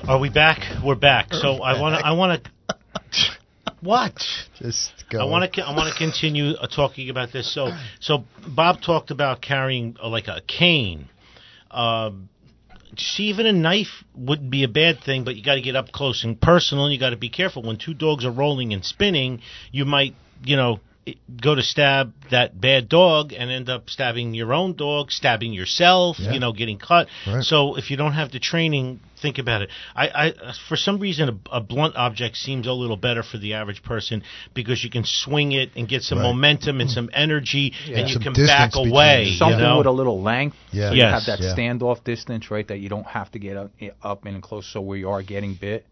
[0.05, 0.59] Are we back?
[0.83, 1.33] We're back.
[1.33, 2.05] So I want to.
[2.05, 2.51] I want to.
[3.79, 4.21] What?
[4.59, 5.21] Just go.
[5.21, 5.61] I want to.
[5.61, 7.53] I want to continue uh, talking about this.
[7.53, 7.69] So,
[8.01, 11.07] so Bob talked about carrying uh, like a cane.
[11.71, 12.27] Um,
[12.97, 15.93] see, even a knife wouldn't be a bad thing, but you got to get up
[15.93, 17.63] close and personal, and you got to be careful.
[17.63, 19.39] When two dogs are rolling and spinning,
[19.71, 20.81] you might, you know,
[21.41, 26.17] go to stab that bad dog and end up stabbing your own dog, stabbing yourself,
[26.19, 26.31] Yeah.
[26.33, 27.07] you know, getting cut.
[27.27, 27.43] Right.
[27.43, 29.69] So if you don't have the training, think about it.
[29.95, 30.33] I, I
[30.67, 34.23] for some reason, a, a blunt object seems a little better for the average person
[34.53, 36.25] because you can swing it and get some Right.
[36.27, 39.23] momentum and some energy, and you Some can back away.
[39.25, 39.31] you.
[39.31, 39.77] You Something know?
[39.79, 40.55] with a little length.
[40.71, 40.89] Yeah.
[40.89, 41.25] So you Yes.
[41.27, 41.53] have that Yeah.
[41.55, 42.67] standoff distance, right?
[42.67, 44.65] That you don't have to get up, up and close.
[44.67, 45.85] So where you are getting bit,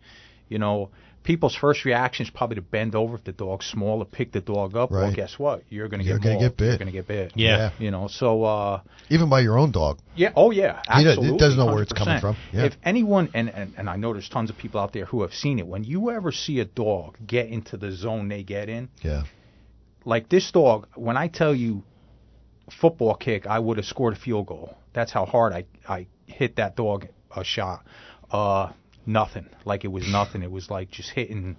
[0.49, 0.89] You know,
[1.23, 4.41] people's first reaction is probably to bend over if the dog's small or pick the
[4.41, 4.89] dog up.
[4.91, 5.63] Well, guess what?
[5.69, 6.41] You're going to get gonna mauled.
[6.43, 6.65] get bit.
[6.67, 7.31] You're going to get bit.
[7.35, 7.57] Yeah.
[7.57, 7.71] Yeah.
[7.79, 9.99] You know, so uh, Even by your own dog.
[10.15, 10.31] yeah.
[10.35, 10.81] Oh, yeah.
[10.97, 12.35] He does- it doesn't know where it's coming from.
[12.51, 12.65] Yeah.
[12.65, 15.33] If anyone, and, and and I know there's tons of people out there who have
[15.33, 15.67] seen it.
[15.67, 19.23] When you ever see a dog get into the zone they get in, Yeah.
[20.05, 21.83] like this dog, when I tell you
[22.69, 24.77] football kick, I would have scored a field goal.
[24.93, 27.83] That's how hard I I hit that dog a shot.
[28.31, 28.71] Uh,
[29.05, 29.47] nothing.
[29.65, 30.43] Like it was nothing.
[30.43, 31.57] It was like just hitting.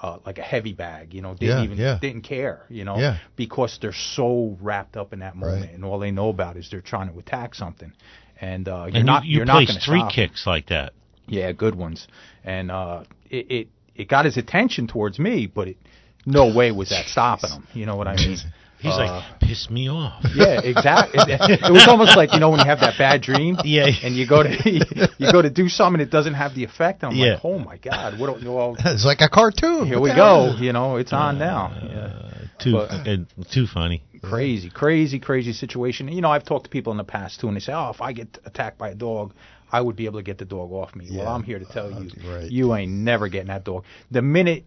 [0.00, 1.98] Uh, like a heavy bag, you know, didn't Yeah, even yeah.
[2.00, 3.18] didn't care, you know, Yeah.
[3.36, 5.74] because they're so wrapped up in that moment, Right.
[5.74, 7.92] and all they know about is they're trying to attack something,
[8.40, 10.10] and uh, you're and not you, you you're not placed going to three stop.
[10.12, 10.92] kicks like that.
[11.28, 12.08] Yeah, good ones.
[12.42, 15.76] And uh, it, it it got his attention towards me, but it,
[16.26, 17.68] no way was that stopping him.
[17.72, 18.38] You know what I mean?
[18.82, 20.24] He's Uh, like, piss me off.
[20.34, 21.20] yeah, exactly.
[21.32, 23.86] It, it was almost like you know when you have that bad dream, Yeah.
[24.02, 24.50] and you go to
[25.18, 27.02] you go to do something, it doesn't have the effect.
[27.04, 27.34] And I'm Yeah.
[27.34, 28.40] like, oh my god, what?
[28.40, 29.86] Do, well, It's like a cartoon.
[29.86, 30.54] here we go.
[30.58, 31.72] You know, it's on now.
[31.82, 32.48] Yeah.
[32.58, 33.16] Too But- uh,
[33.50, 34.02] too funny.
[34.22, 36.06] Crazy, crazy, crazy situation.
[36.08, 38.00] You know, I've talked to people in the past too, and they say, "Oh, if
[38.00, 39.32] I get attacked by a dog,
[39.72, 41.90] I would be able to get the dog off me." Well, I'm here to tell
[41.90, 42.48] you, Right.
[42.50, 43.84] you ain't never getting that dog.
[44.12, 44.64] The minute,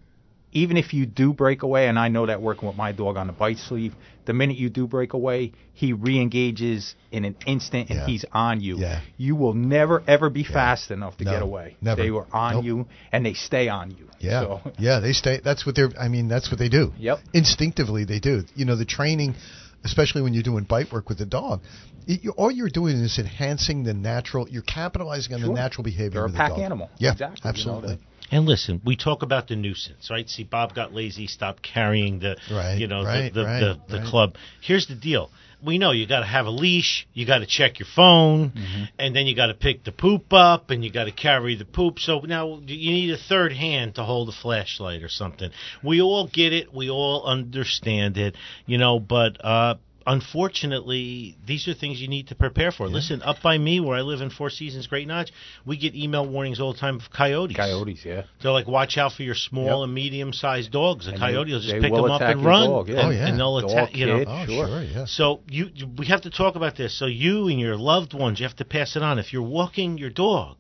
[0.56, 3.28] even if you do break away, and I know that working with my dog on
[3.28, 3.94] the bite sleeve,
[4.26, 8.06] the minute you do break away, he re-engages in an instant, and Yeah.
[8.08, 8.78] he's on you.
[8.80, 9.02] Yeah.
[9.18, 11.76] You will never ever be fast enough to No, get away.
[11.82, 12.02] never.
[12.02, 12.64] They were on Nope.
[12.64, 14.08] you, and they stay on you.
[14.20, 15.42] Yeah, So, yeah, they stay.
[15.44, 15.92] That's what they're.
[16.00, 16.94] I mean, that's what they do.
[16.98, 17.20] Yep.
[17.34, 18.44] Instinctively, they do.
[18.56, 19.36] You know, the training,
[19.84, 21.62] especially when you're doing bite work with the dog,
[22.08, 24.48] it, you, all you're doing is enhancing the natural.
[24.50, 26.60] You're capitalizing on the natural behavior They're a of the pack dog.
[26.60, 26.90] animal.
[26.98, 28.00] Yeah, Exactly, you know, absolutely.
[28.32, 30.28] And listen, we talk about the nuisance, right?
[30.30, 34.00] See, Bob got lazy, stopped carrying the, Right, you know, right, the the, right, the,
[34.00, 34.36] the club.
[34.62, 35.30] Here's the deal:
[35.64, 38.84] we know you got to have a leash, you got to check your phone, Mm-hmm.
[38.98, 41.66] and then you got to pick the poop up, and you got to carry the
[41.66, 42.00] poop.
[42.00, 45.52] So now you need a third hand to hold a flashlight or something.
[45.84, 48.36] We all get it, we all understand it,
[48.66, 49.44] you know, but.
[49.44, 49.76] uh
[50.08, 52.88] Unfortunately, these are things you need to prepare for.
[52.88, 55.32] Listen, up by me, where I live in Four Seasons, Great Notch,
[55.66, 57.56] we get email warnings all the time of coyotes.
[57.58, 58.24] Coyotes, yeah.
[58.42, 59.86] They're like, watch out for your small Yep.
[59.86, 61.08] and medium sized dogs.
[61.08, 62.70] A And coyote they- will just pick will them up attack and your run.
[62.70, 62.96] dog, yeah.
[62.98, 63.28] Oh, and, yeah.
[63.28, 63.96] and they'll Dog, attack.
[63.98, 64.24] You know.
[64.28, 64.68] Oh, Sure.
[64.68, 65.06] sure, yeah.
[65.06, 66.94] So you, you- we have to talk about this.
[66.98, 69.18] So you and your loved ones, you have to pass it on.
[69.20, 70.58] If you're walking your dog,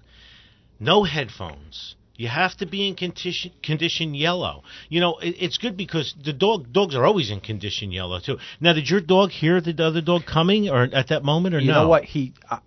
[0.79, 1.95] no headphones.
[2.17, 4.63] You have to be in condition condition yellow.
[4.89, 8.37] You know, it, it's good because the dog dogs are always in condition yellow too.
[8.59, 11.65] Now, did your dog hear the other dog coming, or at that moment, or not?
[11.65, 11.83] You no?
[11.83, 12.05] know what?
[12.05, 12.59] He, I,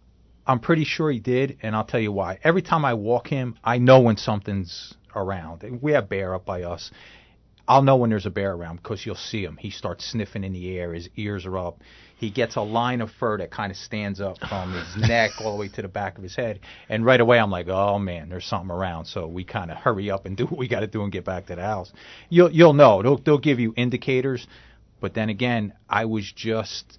[0.47, 2.39] I'm pretty sure he did, and I'll tell you why.
[2.43, 5.63] Every time I walk him, I know when something's around.
[5.83, 6.91] We have bear up by us.
[7.69, 9.59] I'll know when there's a bear around because you'll see him.
[9.59, 10.95] He starts sniffing in the air.
[10.95, 11.81] His ears are up.
[12.17, 15.53] He gets a line of fur that kind of stands up from his neck all
[15.53, 16.61] the way to the back of his head.
[16.89, 19.05] And right away, I'm like, oh man, there's something around.
[19.05, 21.25] So we kind of hurry up and do what we got to do and get
[21.27, 21.93] back to the house.
[22.31, 23.03] You'll you'll know.
[23.03, 24.47] They'll they'll give you indicators.
[25.01, 26.99] But then again, I was just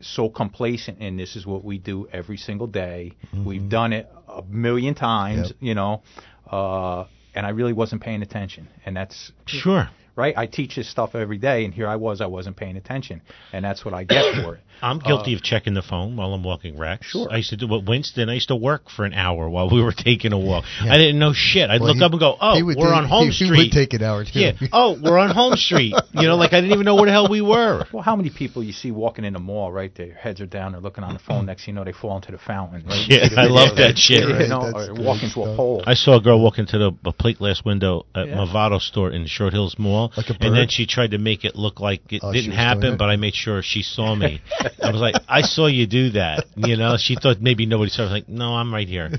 [0.00, 3.12] so complacent and this is what we do every single day.
[3.44, 5.56] We've done it a million times, Yep.
[5.60, 6.02] you know.
[6.50, 8.68] Uh and I really wasn't paying attention.
[8.84, 9.88] And that's Sure.
[10.16, 10.34] right.
[10.36, 13.22] I teach this stuff every day and here I was I wasn't paying attention.
[13.52, 14.60] And that's what I get for it.
[14.82, 17.06] I'm guilty of checking the phone while I'm walking Rex.
[17.08, 17.28] Uh, Sure.
[17.30, 18.30] I used to do what Winston.
[18.30, 20.64] I used to work for an hour while we were taking a walk.
[20.80, 21.68] I didn't know shit.
[21.68, 23.62] I'd Well, look he- up and go, "Oh, we're do- on Home he- Street." He
[23.64, 24.40] would take an hour too.
[24.40, 24.52] yeah.
[24.72, 25.94] Oh, we're on Home Street.
[26.12, 27.84] You know, like I didn't even know where the hell we were.
[27.92, 29.94] Well, how many people you see walking in the mall, right?
[29.94, 31.46] Their heads are down, they're looking on the phone.
[31.46, 32.84] Next, thing you know, they fall into the fountain.
[32.86, 33.04] Right?
[33.08, 34.28] Yeah, I love that shit.
[34.28, 35.56] You Right, know, that's or good walk into a stuff.
[35.56, 35.82] pole.
[35.86, 38.36] I saw a girl walk into the a plate glass window at Yeah.
[38.36, 40.72] Movado store in Short Hills Mall, Like a and then bird?
[40.72, 42.98] she tried to make it look like it Oh, she didn't was doing happen, it?
[42.98, 44.40] but I made sure she saw me.
[44.82, 48.02] I was like, "I saw you do that." You know, she thought maybe nobody saw.
[48.02, 49.10] I was like, "No, I'm right here."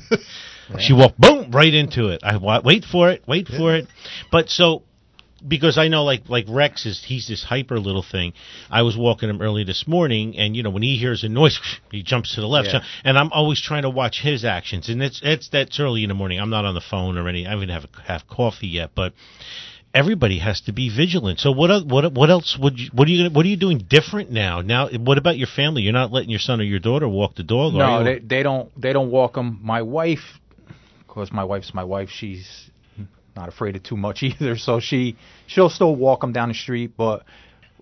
[0.79, 2.21] She walked boom right into it.
[2.23, 3.87] I wa- wait for it, wait for it.
[4.31, 4.83] But so
[5.47, 8.33] because I know like like Rex is he's this hyper little thing.
[8.69, 11.59] I was walking him early this morning, and you know when he hears a noise,
[11.91, 12.81] he jumps to the left, Yeah.
[13.03, 14.89] and I'm always trying to watch his actions.
[14.89, 16.39] And it's it's that's early in the morning.
[16.39, 17.45] I'm not on the phone or any.
[17.47, 19.13] I haven't have have coffee yet, but.
[19.93, 21.39] Everybody has to be vigilant.
[21.41, 21.85] So what?
[21.85, 22.13] What?
[22.13, 22.89] What else would you?
[22.93, 23.29] What are you?
[23.29, 24.61] What are you doing different now?
[24.61, 25.81] Now, what about your family?
[25.81, 28.71] You're not letting your son or your daughter walk the dog, No, they they don't
[28.81, 29.59] they don't walk them.
[29.61, 30.39] My wife,
[30.99, 32.70] because my wife's my wife, she's
[33.35, 34.57] not afraid of too much either.
[34.57, 35.17] So she
[35.47, 37.23] she'll still walk them down the street, but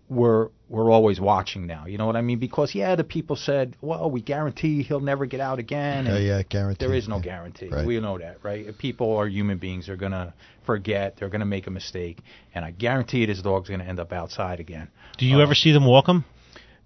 [0.10, 1.86] we're we're always watching now.
[1.86, 2.40] You know what I mean?
[2.40, 6.06] Because yeah, the people said, well, we guarantee he'll never get out again.
[6.06, 6.86] Yeah, yeah, guarantee.
[6.86, 7.22] There is no yeah.
[7.22, 7.70] guarantee.
[7.70, 7.86] Right.
[7.86, 8.78] We know that, right?
[8.78, 9.88] People are human beings.
[9.88, 10.34] They're gonna
[10.66, 11.18] forget.
[11.18, 12.20] They're gonna make a mistake,
[12.54, 14.90] and I guarantee this dog's gonna end up outside again.
[15.18, 16.26] Do you ever uh, see them walk them?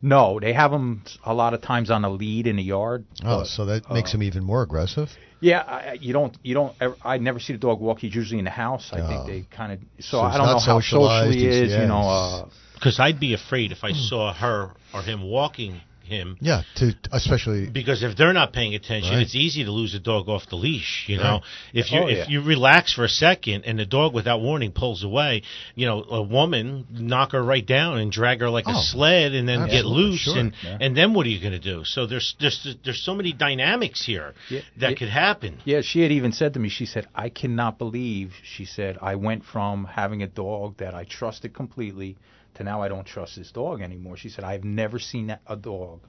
[0.06, 3.06] No, they have them a lot of times on a lead in the yard.
[3.24, 5.08] Oh, but, so that makes uh, him even more aggressive.
[5.40, 6.76] Yeah, I, you don't, you don't.
[6.80, 8.00] Ever, I never see the dog walk.
[8.00, 8.90] He's usually in the house.
[8.92, 9.08] I Oh.
[9.08, 9.80] think they kind of.
[10.00, 11.72] So So, I don't know how socialized, social he is.
[11.72, 15.24] yeah, you know, he's- uh, Because I'd be afraid if I saw her or him
[15.24, 15.80] walking
[16.14, 16.38] him.
[16.40, 19.22] Yeah, to especially Because if they're not paying attention, Right.
[19.24, 21.06] it's easy to lose a dog off the leash.
[21.08, 21.24] You Right.
[21.24, 21.42] know,
[21.74, 22.30] if you Oh, if yeah.
[22.30, 25.42] you relax for a second and the dog without warning pulls away,
[25.76, 29.34] you know, a woman knock her right down and drag her like Oh, a sled
[29.34, 30.38] and then get loose sure.
[30.38, 30.78] and Yeah.
[30.80, 31.84] and then what are you going to do?
[31.84, 34.96] So there's there's there's so many dynamics here Yeah, that yeah.
[34.98, 35.58] could happen.
[35.66, 39.16] Yeah, she had even said to me, she said, I cannot believe, she said, I
[39.16, 42.16] went from having a dog that I trusted completely
[42.56, 44.18] to now I don't trust this dog anymore.
[44.18, 46.02] She said, I've never seen that, a dog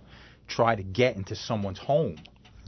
[0.49, 2.19] try to get into someone's home.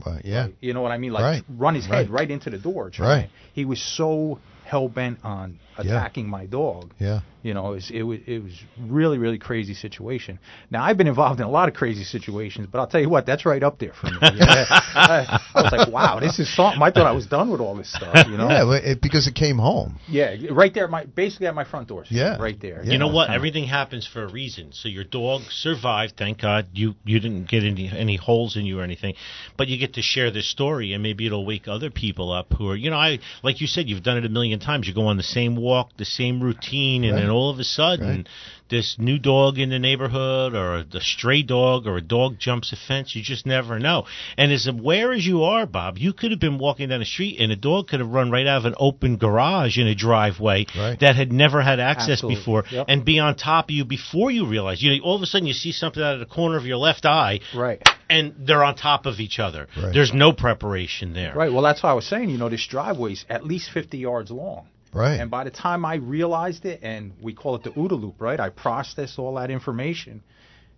[0.05, 0.47] Right, yeah.
[0.59, 1.11] You know what I mean?
[1.11, 2.21] Like Right, run his head right.
[2.21, 2.89] right into the door.
[2.89, 3.29] trying Right.
[3.53, 6.93] He was so hell bent on attacking my dog.
[6.99, 7.21] Yeah.
[7.43, 10.39] You know, it was, it was it was really really crazy situation.
[10.69, 13.25] Now I've been involved in a lot of crazy situations, but I'll tell you what,
[13.25, 14.17] that's right up there for me.
[14.37, 14.65] Yeah.
[14.69, 16.81] I, I was like, wow, this is something.
[16.81, 18.27] I thought I was done with all this stuff.
[18.27, 18.49] You know?
[18.49, 19.99] Yeah, it, because it came home.
[20.07, 22.05] Yeah, right there, my basically at my front door.
[22.09, 22.37] Yeah.
[22.37, 22.81] right there.
[22.83, 22.91] Yeah.
[22.91, 23.29] You know what?
[23.29, 24.73] Everything happens for a reason.
[24.73, 26.15] So your dog survived.
[26.17, 29.15] Thank God you you didn't get any any holes in you or anything.
[29.57, 32.69] But you get to share this story, and maybe it'll wake other people up who
[32.69, 34.87] are you know I like you said you've done it a million times.
[34.87, 35.66] You go on the same walk,
[35.97, 37.21] the same routine, and Right.
[37.21, 38.07] then all of a sudden.
[38.17, 38.27] Right.
[38.69, 42.75] This new dog in the neighborhood, or a stray dog, or a dog jumps a
[42.75, 43.15] fence.
[43.15, 44.03] You just never know.
[44.37, 47.37] And as aware as you are, Bob, you could have been walking down the street,
[47.39, 50.65] and a dog could have run right out of an open garage in a driveway
[50.77, 50.99] Right.
[50.99, 52.35] that had never had access Absolutely.
[52.41, 52.85] before, Yep.
[52.89, 54.83] and be on top of you before you realize.
[54.83, 56.75] You know, all of a sudden you see something out of the corner of your
[56.77, 57.81] left eye, Right.
[58.09, 59.69] and they're on top of each other.
[59.81, 59.93] Right.
[59.93, 61.33] There's no preparation there.
[61.33, 61.53] Right.
[61.53, 62.31] Well, that's why I was saying.
[62.31, 64.65] You know, this driveway's at least 50 yards long.
[64.93, 65.19] Right.
[65.19, 68.39] And by the time I realized it, and we call it the OODA loop, right?
[68.39, 70.23] I processed all that information.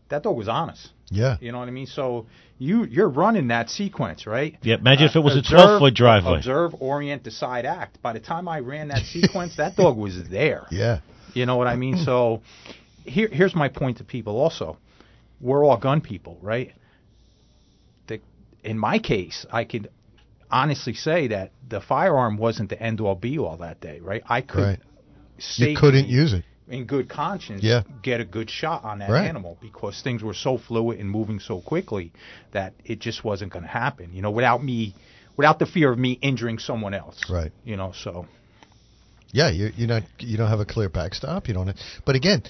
[0.10, 0.90] That dog was honest.
[1.10, 1.38] yeah.
[1.40, 1.86] You know what I mean?
[1.86, 2.26] So
[2.58, 4.58] you you're running that sequence, right?
[4.64, 6.38] Yeah, imagine if it was a 12 foot driveway.
[6.38, 8.02] Observe, orient, decide, act.
[8.02, 10.66] By the time I ran that sequence, that dog was there.
[10.72, 11.02] Yeah.
[11.36, 11.98] You know what I mean?
[11.98, 12.42] So
[13.04, 14.78] here here's my point to people also.
[15.40, 16.74] We're all gun people, right?
[18.08, 18.20] The,
[18.64, 19.90] in my case, I could
[20.52, 24.24] honestly say that the firearm wasn't the end all be all that day, right?
[24.28, 24.80] I could right.
[25.58, 26.44] you couldn't use it.
[26.68, 27.82] in good conscience Yeah.
[28.04, 29.28] get a good shot on that Right.
[29.28, 32.12] animal because things were so fluid and moving so quickly
[32.52, 34.12] that it just wasn't going to happen.
[34.14, 34.94] You know, without me,
[35.36, 37.20] without the fear of me injuring someone else.
[37.30, 37.52] Right.
[37.64, 38.28] You know, so
[39.32, 41.48] Yeah, you you not you don't have a clear backstop.
[41.48, 41.72] You don't.
[42.06, 42.44] But again,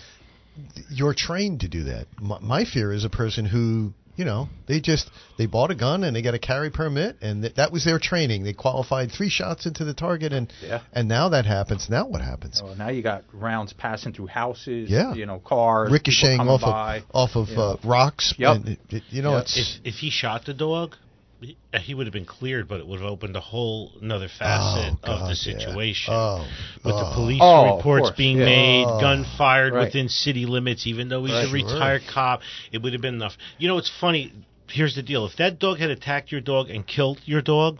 [0.90, 2.08] you're trained to do that.
[2.22, 6.03] My, my fear is a person who you know they just they bought a gun
[6.03, 8.43] and they got a carry permit and th- that was their training.
[8.43, 10.82] They qualified three shots into the target and Yeah.
[10.91, 11.89] and now that happens.
[11.89, 12.62] Now what happens?
[12.62, 14.89] uh, now you got rounds passing through houses.
[14.89, 15.13] Yeah.
[15.13, 16.97] You know, cars Ricocheting off by.
[16.97, 18.34] of off of you uh, rocks.
[18.38, 18.55] Yep.
[18.58, 19.41] and it- it- you know Yep.
[19.43, 20.95] it's If, if he shot the dog,
[21.41, 24.91] he, he would have been cleared, but it would have opened a whole another facet
[24.91, 25.34] Oh, of God, the yeah.
[25.58, 26.13] situation.
[26.13, 26.47] Oh,
[26.84, 27.13] with the oh.
[27.13, 28.45] police Oh, reports being yeah.
[28.45, 28.99] made, Oh.
[28.99, 29.86] gun fired Right.
[29.86, 31.45] within city limits, even though he's Right.
[31.45, 31.73] a Sure.
[31.73, 33.38] retired cop, it would have been enough.
[33.58, 34.32] You know, it's funny.
[34.67, 37.80] Here's the deal: if that dog had attacked your dog and killed your dog.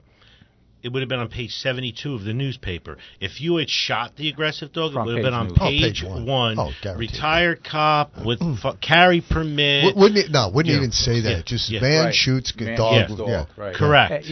[0.82, 2.98] It would have been on page 72 of the newspaper.
[3.20, 5.58] If you had shot the aggressive dog, Front it would have been on news.
[5.60, 6.26] Oh, page, page one.
[6.26, 6.60] one.
[6.60, 8.26] Oh, retired cop mm.
[8.26, 9.84] with fu- carry permit.
[9.84, 10.32] W- wouldn't it?
[10.32, 10.78] No, wouldn't Yeah.
[10.80, 11.30] even say that.
[11.30, 11.42] Yeah.
[11.46, 11.82] Just Yeah.
[11.82, 12.15] man Right.
[12.15, 13.10] shoots g- Man dog.
[13.10, 13.15] Yeah.
[13.18, 13.76] dog, right.
[13.76, 14.26] Correct.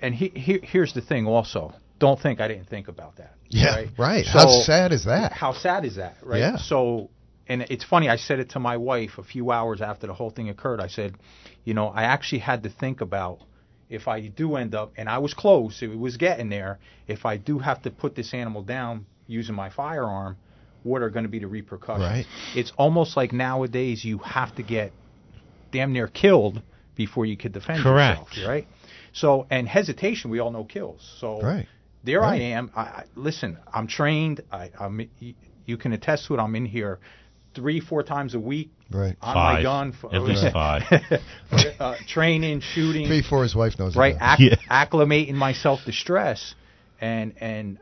[0.00, 1.72] And he, he, here's the thing, also.
[1.98, 3.34] Don't think I didn't think about that.
[3.48, 3.88] Yeah, right.
[3.96, 4.24] right.
[4.26, 5.32] So- How sad is that?
[5.32, 6.40] How sad is that, right?
[6.40, 6.56] Yeah.
[6.56, 7.10] So,
[7.48, 8.08] and it's funny.
[8.08, 10.80] I said it to my wife a few hours after the whole thing occurred.
[10.80, 11.14] I said,
[11.64, 13.38] you know, I actually had to think about
[13.88, 15.82] if I do end up, and I was close.
[15.82, 16.78] It was getting there.
[17.06, 20.36] If I do have to put this animal down using my firearm,
[20.82, 22.02] what are going to be the repercussions?
[22.02, 22.26] Right.
[22.54, 24.92] It's almost like nowadays you have to get
[25.72, 26.62] damn near killed
[26.94, 28.36] before you could defend Correct.
[28.36, 28.66] yourself, right?
[29.12, 31.16] So, and hesitation, we all know kills.
[31.20, 31.66] So, Right.
[32.04, 32.40] there Right.
[32.40, 32.70] I am.
[32.74, 33.58] I, I listen.
[33.72, 34.42] I'm trained.
[34.50, 35.08] I, I'm.
[35.64, 36.38] You can attest to it.
[36.38, 37.00] I'm in here
[37.56, 39.16] three, four times a week Right.
[39.20, 39.54] on Five.
[39.56, 39.94] my gun.
[40.00, 40.82] f- At least five.
[41.80, 43.42] uh, training, shooting, Three, four.
[43.42, 43.96] His wife knows.
[43.96, 44.14] right?
[44.20, 44.54] Acc- Yeah.
[44.70, 46.54] Acclimating myself to stress,
[47.00, 47.78] and and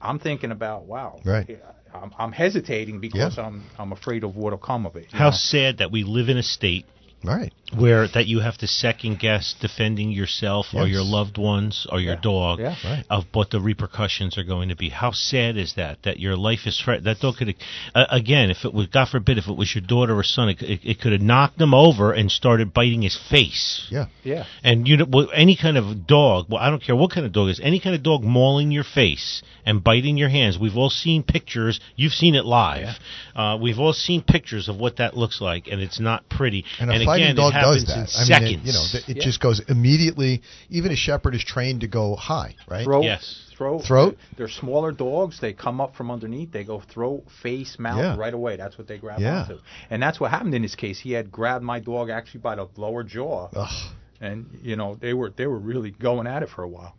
[0.00, 1.20] I'm thinking about wow.
[1.24, 1.58] Right.
[1.94, 3.46] I'm, I'm hesitating because Yeah.
[3.46, 5.06] I'm I'm afraid of what'll come of it.
[5.12, 5.30] How know?
[5.34, 6.84] sad that we live in a state
[7.24, 7.52] Right.
[7.76, 12.14] Where that you have to second guess defending yourself or your loved ones or your
[12.14, 12.20] Yeah.
[12.20, 12.74] dog Yeah.
[12.84, 13.04] Right.
[13.10, 14.90] of what the repercussions are going to be.
[14.90, 16.02] How sad is that?
[16.02, 17.06] That your life is threatened.
[17.06, 17.54] That dog could,
[17.94, 20.62] uh, again, if it was, God forbid, if it was your daughter or son, it,
[20.62, 23.86] it, it could have knocked him over and started biting his face.
[23.90, 24.06] Yeah.
[24.24, 24.44] Yeah.
[24.62, 27.32] And you know, well, any kind of dog, well, I don't care what kind of
[27.32, 30.58] dog it is, any kind of dog mauling your face and biting your hands.
[30.58, 31.80] We've all seen pictures.
[31.96, 32.98] You've seen it live.
[33.34, 36.64] Uh, we've all seen pictures of what that looks like, and it's not pretty.
[36.80, 37.96] And a fighting again, dog it does that.
[37.96, 38.50] in I seconds.
[38.50, 39.22] mean, it, you know, it Yeah.
[39.24, 40.42] just goes immediately.
[40.70, 42.84] Even a shepherd is trained to go high, right?
[42.84, 43.04] Throat.
[43.04, 43.46] Yes.
[43.56, 43.84] Throat.
[43.84, 44.16] Throat?
[44.36, 45.38] They're smaller dogs.
[45.40, 46.50] They come up from underneath.
[46.52, 48.16] They go throat, face, mouth Yeah.
[48.16, 48.56] right away.
[48.56, 49.42] That's what they grab Yeah.
[49.42, 49.58] onto.
[49.90, 50.98] And that's what happened in this case.
[50.98, 53.92] He had grabbed my dog actually by the lower jaw, Ugh.
[54.20, 56.94] and you know they were they were really going at it for a while.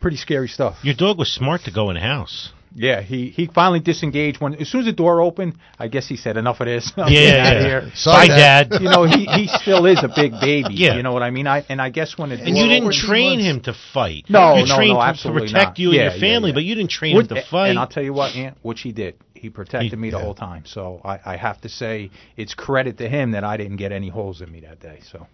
[0.00, 0.76] Pretty scary stuff.
[0.82, 2.52] Your dog was smart to go in the house.
[2.74, 5.54] Yeah, he he finally disengaged when as soon as the door opened.
[5.78, 6.92] I guess he said enough of this.
[6.96, 7.90] I'm Yeah, yeah, here.
[7.94, 8.68] Sorry, Dad.
[8.80, 10.74] You know, he he still is a big baby.
[10.74, 10.96] Yeah.
[10.96, 11.46] You know what I mean?
[11.46, 14.26] I and I guess when it And you didn't 14 train him to fight.
[14.28, 15.78] No, you no, trained no, him to absolutely protect not.
[15.78, 16.54] you and Yeah, your family, yeah.
[16.54, 17.68] but you didn't train Would- him to fight.
[17.70, 19.14] And I'll tell you what, Aunt, which he did.
[19.34, 20.22] He protected He- me the yeah.
[20.24, 20.64] whole time.
[20.66, 24.08] So I, I have to say it's credit to him that I didn't get any
[24.08, 25.00] holes in me that day.
[25.10, 25.26] So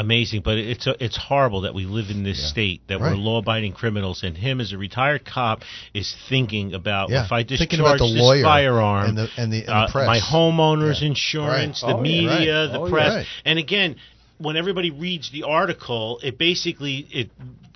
[0.00, 2.48] amazing, but it's a, it's horrible that we live in this Yeah.
[2.48, 3.12] state that Right.
[3.12, 5.62] we're law-abiding criminals, and him as a retired cop
[5.94, 7.24] is thinking about Yeah.
[7.24, 10.06] if I discharge this firearm, and the- and the- and uh, press.
[10.06, 11.08] my homeowner's Yeah.
[11.08, 11.90] insurance, Right.
[11.92, 12.72] the Oh, media, Right.
[12.72, 13.96] the Oh, press, and again,
[14.38, 17.30] when everybody reads the article, it basically it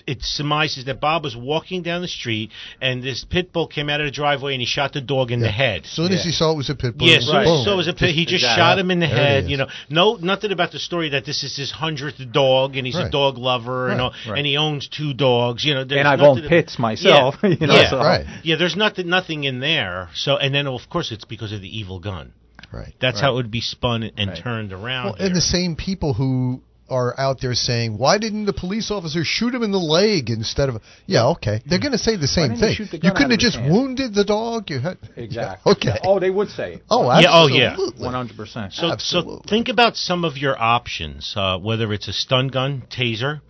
[0.06, 2.50] it surmises that Bob was walking down the street
[2.80, 5.40] and this pit bull came out of the driveway and he shot the dog in
[5.40, 5.82] the head.
[5.84, 6.24] As soon as Yeah.
[6.24, 7.64] he saw it was a pit bull, Yeah, so, boom.
[7.64, 8.14] so it was a pit.
[8.14, 8.60] He just Exactly.
[8.60, 9.48] shot him in the There head.
[9.50, 12.96] You know, no, nothing about the story that this is his hundredth dog and he's
[12.96, 14.38] a dog lover and Right, all, right.
[14.38, 15.64] and he owns two dogs.
[15.64, 17.36] You know, and I've owned pits myself.
[17.42, 17.98] Yeah, you know, yeah, so.
[17.98, 18.26] right.
[18.42, 18.56] yeah.
[18.56, 20.10] There's nothing, nothing in there.
[20.14, 22.32] So, and then of course it's because of the evil gun.
[22.72, 22.92] right.
[23.00, 23.22] That's Right.
[23.22, 24.38] how it would be spun and Right.
[24.42, 25.04] turned around.
[25.04, 29.24] Well, and the same people who are out there saying, "Why didn't the police officer
[29.24, 32.54] shoot him in the leg instead of?" Yeah, okay, they're going to say the same
[32.54, 33.00] didn't you thing.
[33.00, 33.72] the You couldn't have just hand?
[33.72, 34.70] wounded the dog.
[34.70, 35.72] You had Exactly.
[35.72, 35.98] Okay.
[36.04, 36.82] Oh, they would say it.
[36.90, 37.76] Oh, Yeah, oh, yeah.
[37.98, 38.72] One hundred percent.
[38.72, 43.40] So, so think about some of your options, uh, whether it's a stun gun, taser,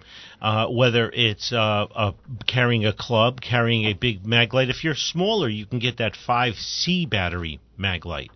[0.41, 1.57] uh, whether it's uh,
[1.95, 2.13] uh,
[2.47, 4.71] carrying a club, carrying a big Maglite.
[4.71, 8.29] If you're smaller, you can get that 5C battery Maglite.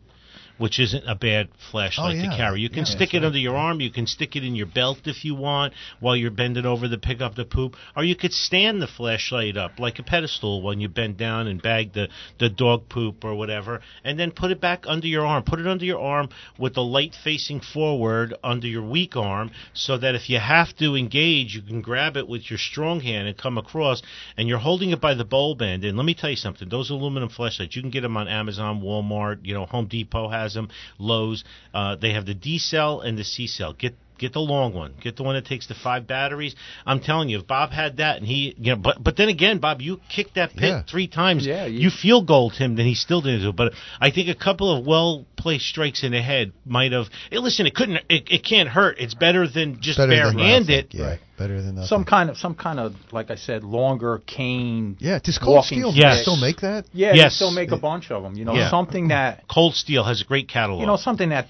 [0.59, 2.31] Which isn't a bad flashlight Oh, yeah.
[2.31, 2.61] to carry.
[2.61, 3.27] You can Yeah, stick it right.
[3.27, 3.81] under your arm.
[3.81, 6.99] You can stick it in your belt if you want while you're bending over to
[6.99, 7.77] pick up the poop.
[7.97, 11.63] Or you could stand the flashlight up like a pedestal when you bend down and
[11.63, 13.81] bag the, the dog poop or whatever.
[14.05, 15.45] And then put it back under your arm.
[15.45, 16.29] Put it under your arm
[16.59, 20.97] with the light facing forward under your weak arm so that if you have to
[20.97, 24.03] engage, you can grab it with your strong hand and come across.
[24.37, 25.85] And you're holding it by the bowl band.
[25.85, 28.81] And let me tell you something those aluminum flashlights, you can get them on Amazon,
[28.83, 30.69] Walmart, you know, Home Depot has them,
[30.99, 31.45] Lowe's.
[31.73, 33.73] Uh, they have the D cell and the C cell.
[33.73, 34.95] Get Get the long one.
[35.01, 36.55] Get the one that takes the five batteries.
[36.85, 39.59] I'm telling you, if Bob had that, and he, you know, but but then again,
[39.59, 40.83] Bob, you kicked that pit Yeah.
[40.83, 41.47] three times.
[41.47, 43.57] Yeah, you- you, feel gold him, then he still didn't do it.
[43.57, 47.07] But I think a couple of well placed strikes in the head might have.
[47.31, 47.97] Hey, listen, it couldn't.
[48.09, 48.99] It, it can't hurt.
[48.99, 50.75] It's better than just Better than barehand nothing.
[50.75, 50.87] it.
[50.95, 51.21] Yeah, Right.
[51.39, 51.87] better than nothing.
[51.89, 54.97] Some kind of some kind of like I said, longer cane.
[54.99, 56.23] yeah, does Cold walking Steel Yes.
[56.23, 56.87] still make that?
[56.93, 57.33] Yeah, Yes.
[57.33, 58.37] they still make a bunch of them.
[58.37, 58.71] You know, Yeah.
[58.71, 60.81] something that Cold Steel has a great catalog.
[60.81, 61.49] you know something that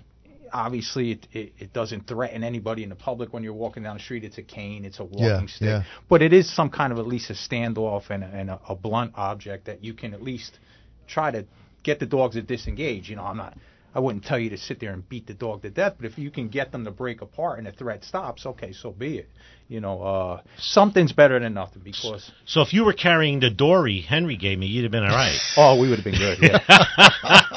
[0.53, 4.03] obviously it, it, it doesn't threaten anybody in the public when you're walking down the
[4.03, 4.25] street.
[4.25, 5.83] It's a cane, it's a walking Yeah, stick, yeah.
[6.09, 8.75] but it is some kind of at least a standoff and, a, and a, a
[8.75, 10.59] blunt object that you can at least
[11.07, 11.47] try to
[11.83, 13.09] get the dogs to disengage.
[13.09, 13.57] You know, I'm not.
[13.95, 16.19] I wouldn't tell you to sit there and beat the dog to death, but if
[16.19, 19.29] you can get them to break apart and the threat stops, okay, so be it.
[19.67, 24.01] You know, uh, something's better than nothing because so if you were carrying the dory
[24.01, 25.39] Henry gave me, you'd have been all right.
[25.57, 26.39] oh, we would have been good.
[26.41, 26.59] Yeah.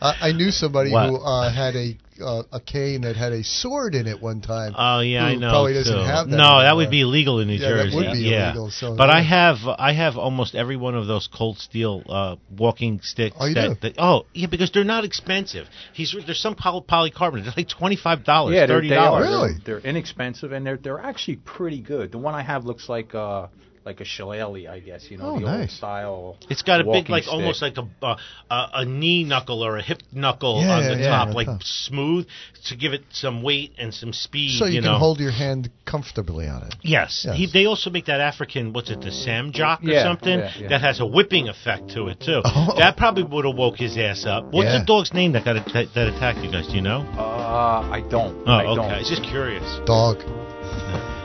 [0.00, 1.08] I, I knew somebody What?
[1.08, 4.74] who uh, had a uh, a cane that had a sword in it one time.
[4.76, 5.50] Oh yeah, I know.
[5.50, 6.02] Probably doesn't too.
[6.02, 6.36] have that.
[6.36, 7.96] No, that would be illegal in New Yeah, that Jersey.
[7.96, 8.46] would be yeah.
[8.50, 12.36] illegal, so, but I have I have almost every one of those cold steel uh,
[12.56, 13.36] walking sticks.
[13.38, 13.74] Oh, you that, do?
[13.82, 15.66] that- oh yeah, because they're not expensive.
[15.92, 17.44] He's there's some poly- polycarbonate.
[17.44, 19.26] They're like twenty five dollars, Yeah, thirty dollars.
[19.28, 19.52] Really?
[19.64, 22.12] They're, they're inexpensive and they're they're actually pretty good.
[22.12, 23.48] The one I have looks like uh
[23.86, 25.10] like a shillelagh, I guess.
[25.10, 25.72] You know, Oh, the old nice.
[25.72, 26.36] style.
[26.50, 27.32] It's got a big, like stick.
[27.32, 28.16] almost like a uh,
[28.50, 31.46] a a knee knuckle or a hip knuckle Yeah, on the yeah, top, yeah, like
[31.46, 31.58] yeah.
[31.62, 32.26] smooth
[32.66, 34.58] to give it some weight and some speed.
[34.58, 34.98] So you, can know.
[34.98, 36.74] hold your hand comfortably on it.
[36.82, 37.36] Yes, Yes.
[37.36, 40.68] He, they also make that African, what's it, the sjambok or Yeah, something yeah, yeah.
[40.68, 42.42] that has a whipping effect to it too.
[42.44, 42.74] Oh.
[42.76, 44.46] That probably would have woke his ass up.
[44.52, 44.80] What's Yeah.
[44.80, 46.66] the dog's name that got atta- that attacked you guys?
[46.66, 47.00] Do you know?
[47.16, 48.36] Uh, I don't.
[48.46, 48.74] Oh, I okay.
[48.74, 48.90] don't.
[48.90, 49.62] I was just curious.
[49.86, 50.18] Dog.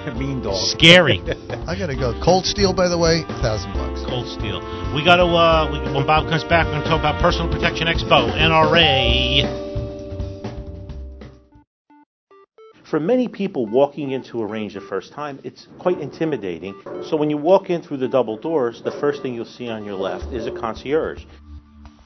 [0.17, 0.55] mean dog.
[0.77, 1.19] Scary.
[1.67, 2.19] I gotta go.
[2.23, 4.01] Cold Steel, by the way, thousand bucks.
[4.07, 4.59] Cold steel.
[4.95, 5.25] We got to.
[5.25, 9.61] Uh, we, when Bob comes back, we're going to talk about Personal Protection Expo, NRA.
[12.91, 16.75] For many people walking into a range the first time, it's quite intimidating.
[17.07, 19.85] So when you walk in through the double doors, the first thing you'll see on
[19.85, 21.23] your left is a concierge.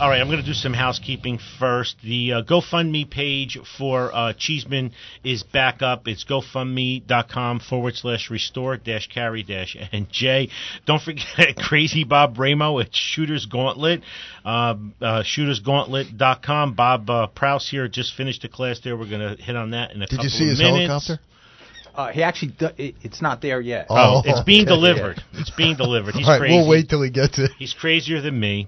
[0.00, 1.96] All right, I'm going to do some housekeeping first.
[2.02, 4.92] The uh, GoFundMe page for uh, Cheeseman
[5.22, 6.08] is back up.
[6.08, 10.48] It's gofundme.com forward slash restore dash carry dash NJ.
[10.86, 14.00] Don't forget Crazy Bob Ramo at Shooters Gauntlet,
[14.42, 14.48] uh,
[15.02, 16.72] uh, shootersgauntlet.com.
[16.72, 18.96] Bob uh, Prause here just finished a class there.
[18.96, 21.08] We're going to hit on that in a Did couple you see his minutes.
[21.08, 21.20] helicopter?
[21.94, 23.84] Uh, he actually, do, it, it's not there yet.
[23.90, 24.74] Oh, Oh, it's being okay.
[24.74, 25.22] delivered.
[25.34, 26.14] It's being delivered.
[26.16, 26.56] He's All right, crazy.
[26.56, 27.50] we'll wait till he gets it.
[27.58, 28.66] He's crazier than me.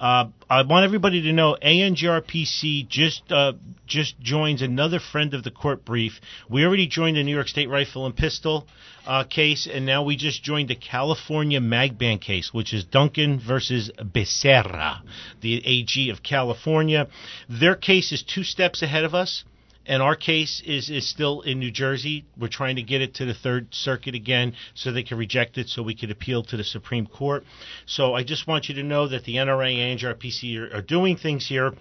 [0.00, 3.54] Uh, I want everybody to know ANJRPC just uh,
[3.86, 6.20] just joins another friend of the court brief.
[6.48, 8.68] We already joined the New York State Rifle and Pistol
[9.06, 13.90] uh, case, and now we just joined the California Magban case, which is Duncan versus
[13.98, 15.00] Becerra,
[15.40, 17.08] the AG of California.
[17.48, 19.42] Their case is two steps ahead of us
[19.88, 22.26] and our case is is still in New Jersey.
[22.38, 25.68] We're trying to get it to the Third Circuit again, so they can reject it,
[25.68, 27.44] so we could appeal to the Supreme Court.
[27.86, 31.16] So I just want you to know that the NRA and RPC are, are doing
[31.16, 31.72] things here.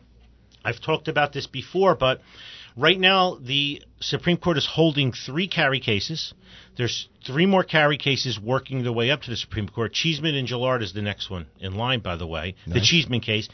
[0.63, 2.21] I've talked about this before, but
[2.75, 6.33] right now the Supreme Court is holding three carry cases.
[6.77, 9.93] There's three more carry cases working their way up to the Supreme Court.
[9.93, 12.87] Cheeseman and Gillard is the next one in line, by the way, the Nice.
[12.87, 13.49] Cheeseman case.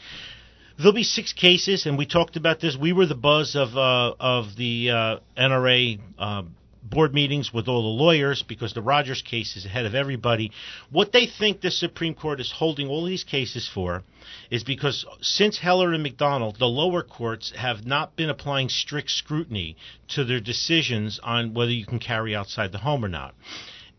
[0.76, 2.76] There'll be six cases, and we talked about this.
[2.76, 6.42] We were the buzz of uh, of the uh, NRA uh,
[6.82, 10.50] board meetings with all the lawyers because the Rogers case is ahead of everybody.
[10.90, 14.02] What they think the Supreme Court is holding all these cases for
[14.50, 19.76] is because since Heller and McDonald, the lower courts have not been applying strict scrutiny
[20.08, 23.34] to their decisions on whether you can carry outside the home or not.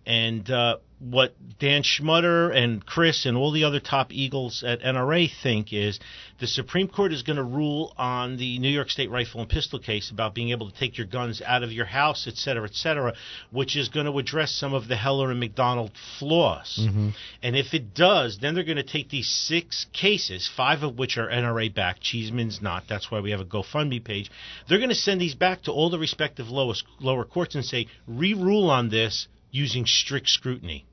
[0.06, 5.30] And uh, what Dan Schmutter and Chris and all the other top Eagles at NRA
[5.44, 6.00] think is
[6.40, 9.80] the Supreme Court is going to rule on the New York State rifle and pistol
[9.80, 12.76] case about being able to take your guns out of your house, et cetera, et
[12.76, 13.14] cetera,
[13.52, 16.80] which is going to address some of the Heller and McDonald flaws.
[16.82, 17.10] Mm-hmm.
[17.44, 21.18] And if it does, then they're going to take these six cases, five of which
[21.18, 22.86] are NRA backed, Cheeseman's not.
[22.88, 24.32] That's why we have a GoFundMe page.
[24.68, 27.88] They're going to send these back to all the respective lowest lower courts and say,
[28.08, 30.86] re-rule on this using strict scrutiny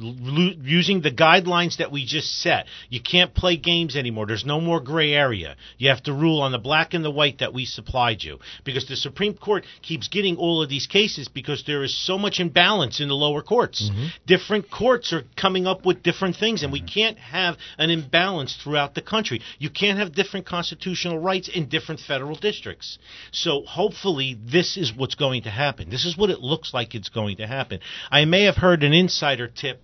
[0.00, 2.66] l- using the guidelines that we just set.
[2.88, 4.26] You can't play games anymore.
[4.26, 5.56] There's no more gray area.
[5.78, 8.38] You have to rule on the black and the white that we supplied you.
[8.64, 12.40] Because the Supreme Court keeps getting all of these cases because there is so much
[12.40, 13.90] imbalance in the lower courts.
[13.90, 14.06] Mm-hmm.
[14.26, 16.86] Different courts are coming up with different things, and we mm-hmm.
[16.86, 19.40] can't have an imbalance throughout the country.
[19.58, 22.98] You can't have different constitutional rights in different federal districts.
[23.30, 25.90] So hopefully, this is what's going to happen.
[25.90, 27.80] This is what it looks like it's going to happen.
[28.10, 29.80] I may have heard an insider tip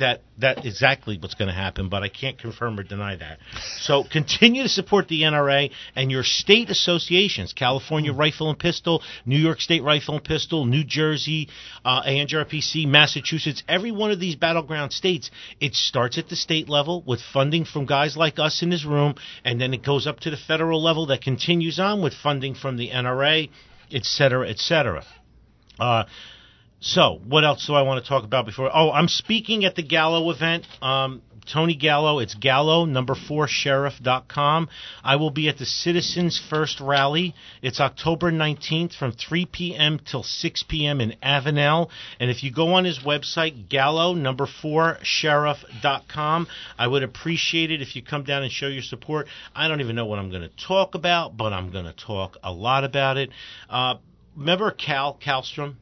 [0.00, 3.38] that that exactly what's going to happen, but I can't confirm or deny that.
[3.78, 9.38] So continue to support the NRA and your state associations: California Rifle and Pistol, New
[9.38, 11.48] York State Rifle and Pistol, New Jersey,
[11.84, 13.62] uh, ANJRPC, Massachusetts.
[13.68, 15.30] Every one of these battleground states,
[15.60, 19.14] it starts at the state level with funding from guys like us in this room,
[19.44, 22.76] and then it goes up to the federal level that continues on with funding from
[22.76, 23.48] the NRA,
[23.92, 25.04] et cetera, et cetera.
[25.78, 26.04] Uh,
[26.80, 28.70] so, what else do I want to talk about before?
[28.72, 30.66] Oh, I'm speaking at the Gallo event.
[30.80, 34.68] Um, Tony Gallo, it's Gallo, number four, sheriff.com.
[35.02, 37.34] I will be at the Citizens First Rally.
[37.60, 39.98] It's October 19th from 3 p.m.
[39.98, 41.00] till 6 p.m.
[41.00, 41.90] in Avenel.
[42.18, 46.46] And if you go on his website, Gallo, number four, sheriff.com,
[46.78, 49.26] I would appreciate it if you come down and show your support.
[49.54, 52.36] I don't even know what I'm going to talk about, but I'm going to talk
[52.42, 53.30] a lot about it.
[53.68, 53.96] Uh,
[54.36, 55.76] remember Cal Calstrom?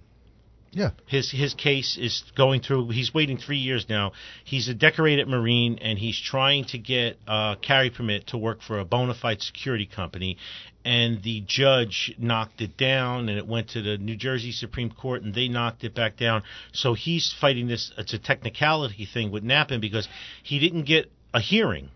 [0.72, 0.90] Yeah.
[1.06, 2.90] His his case is going through.
[2.90, 4.12] He's waiting three years now.
[4.44, 8.78] He's a decorated Marine, and he's trying to get a carry permit to work for
[8.78, 10.36] a bona fide security company.
[10.84, 15.22] And the judge knocked it down, and it went to the New Jersey Supreme Court,
[15.22, 16.42] and they knocked it back down.
[16.72, 17.92] So he's fighting this.
[17.98, 20.08] It's a technicality thing with Nappen because
[20.42, 21.90] he didn't get a hearing.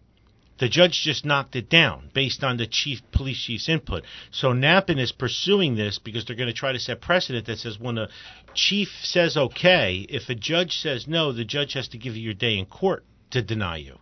[0.62, 4.04] The judge just knocked it down based on the chief police chief's input.
[4.30, 7.80] So Nappen is pursuing this because they're going to try to set precedent that says
[7.80, 8.08] when a
[8.54, 12.34] chief says okay, if a judge says no, the judge has to give you your
[12.34, 13.98] day in court to deny you.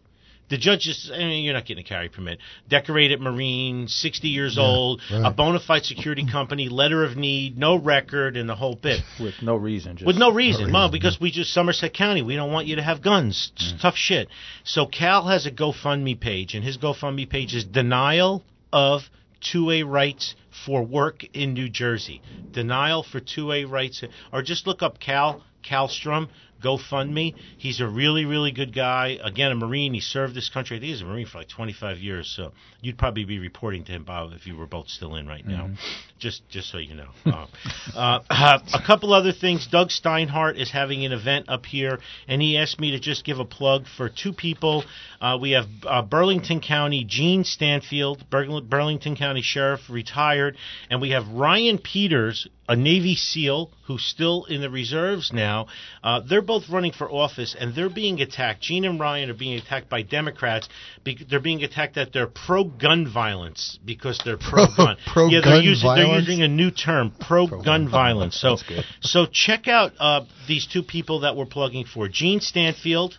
[0.50, 2.40] The judge just, I mean, you're not getting a carry permit.
[2.68, 5.22] Decorated Marine, 60 years old, right.
[5.24, 9.00] a bona fide security company, letter of need, no record, and the whole bit.
[9.20, 9.96] with no reason.
[9.96, 12.76] Just With no reason, reason, Mom, because we just Somerset County, we don't want you
[12.76, 13.52] to have guns.
[13.56, 14.28] It's tough shit.
[14.64, 19.02] So Cal has a GoFundMe page, and his GoFundMe page is denial of
[19.40, 20.34] 2A rights
[20.64, 22.20] for work in New Jersey.
[22.52, 26.28] Denial for 2A rights, or just look up Cal Calstrom.
[26.60, 27.34] GoFundMe.
[27.58, 29.18] He's a really, really good guy.
[29.22, 29.94] Again, a Marine.
[29.94, 30.76] He served this country.
[30.76, 32.32] I think he's a Marine for like 25 years.
[32.34, 35.46] So you'd probably be reporting to him, Bob, if you were both still in right
[35.46, 35.70] now.
[36.18, 37.08] Just, just so you know.
[37.26, 37.46] uh,
[37.96, 39.66] uh, a couple other things.
[39.66, 41.98] Doug Steinhardt is having an event up here,
[42.28, 44.84] and he asked me to just give a plug for two people.
[45.20, 50.56] Uh, we have uh, Burlington County Jean Stanfield, Burl- Burlington County Sheriff, retired,
[50.90, 55.66] and we have Ryan Peters, a Navy SEAL who's still in the reserves now.
[56.04, 58.62] Uh, they're both running for office, and they're being attacked.
[58.62, 60.68] Jean and Ryan are being attacked by Democrats.
[61.02, 64.96] Be- they're being attacked that they're pro-gun violence because they're pro-gun.
[65.12, 68.40] Pro- yeah, they're using they're using a new term, pro-gun violence.
[68.40, 68.56] So,
[69.00, 73.18] so check out uh, these two people that we're plugging for: Jean Stanfield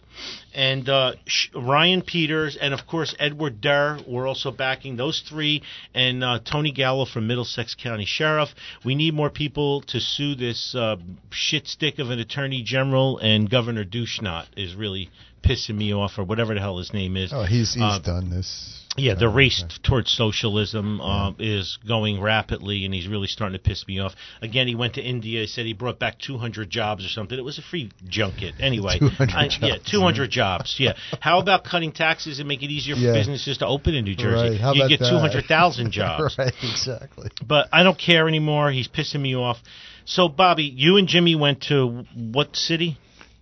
[0.53, 1.13] and uh,
[1.55, 3.99] Ryan Peters, and of course Edward Durr.
[4.07, 8.49] We're also backing those three, and uh, Tony Gallo from Middlesex County Sheriff.
[8.83, 10.97] We need more people to sue this uh,
[11.31, 15.09] shit stick of an attorney general, and Governor Douchenot is really
[15.43, 17.31] pissing me off, or whatever the hell his name is.
[17.33, 18.77] Oh, he's he's Uh, done this.
[18.97, 23.87] yeah, the race towards socialism uh, is going rapidly, and he's really starting to piss
[23.87, 24.13] me off.
[24.41, 25.41] Again, he went to India.
[25.41, 27.37] He said he brought back 200 jobs or something.
[27.37, 28.55] It was a free junket.
[28.59, 29.91] Anyway, 200 I- yeah, jobs.
[29.91, 30.75] 200 jobs.
[30.79, 30.93] Yeah.
[31.19, 33.13] How about cutting taxes and make it easier for Yeah.
[33.13, 34.51] businesses to open in New Jersey?
[34.51, 36.35] Right, how you about get 200,000 jobs.
[36.37, 37.29] right, exactly.
[37.45, 38.71] But I don't care anymore.
[38.71, 39.57] He's pissing me off.
[40.05, 42.97] So, Bobby, you and Jimmy went to what city?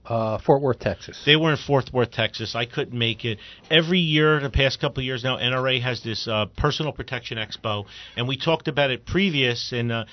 [0.09, 1.21] Uh, Fort Worth, Texas.
[1.25, 2.55] They were in Fort Worth, Texas.
[2.55, 3.37] I couldn't make it.
[3.69, 7.85] Every year, the past couple of years now, NRA has this uh, personal protection expo,
[8.17, 9.71] and we talked about it previous.
[9.71, 10.05] And uh,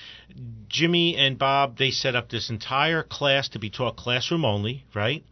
[0.68, 5.24] Jimmy and Bob they set up this entire class to be taught classroom only, right?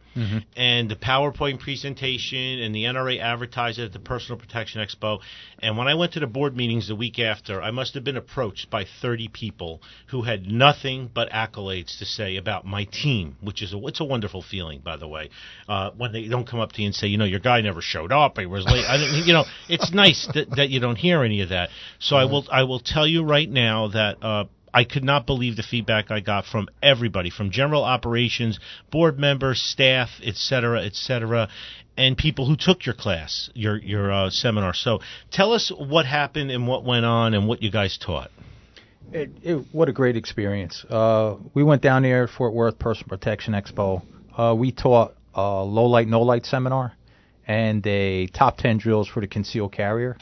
[0.55, 5.19] And the PowerPoint presentation and the NRA advertised it at the Personal Protection Expo.
[5.59, 8.17] And when I went to the board meetings the week after, I must have been
[8.17, 13.61] approached by 30 people who had nothing but accolades to say about my team, which
[13.61, 15.29] is a, it's a wonderful feeling, by the way.
[15.67, 17.81] Uh, when they don't come up to you and say, you know, your guy never
[17.81, 18.85] showed up, he was late.
[18.87, 21.69] I didn't, you know, it's nice that, that you don't hear any of that.
[21.99, 24.23] So I will I will tell you right now that.
[24.23, 24.45] Uh,
[24.75, 28.59] I could not believe the feedback I got from everybody, from general operations,
[28.91, 31.47] board members, staff, et cetera, et cetera,
[31.97, 34.73] and people who took your class, your your uh, seminar.
[34.73, 34.99] So
[35.31, 38.29] tell us what happened and what went on and what you guys taught.
[39.11, 40.83] It, it, what a great experience.
[40.89, 44.01] Uh, we went down there, Fort Worth Personal Protection Expo.
[44.35, 46.93] Uh, we taught a low light, no light seminar
[47.47, 50.17] and a top 10 drills for the concealed carrier.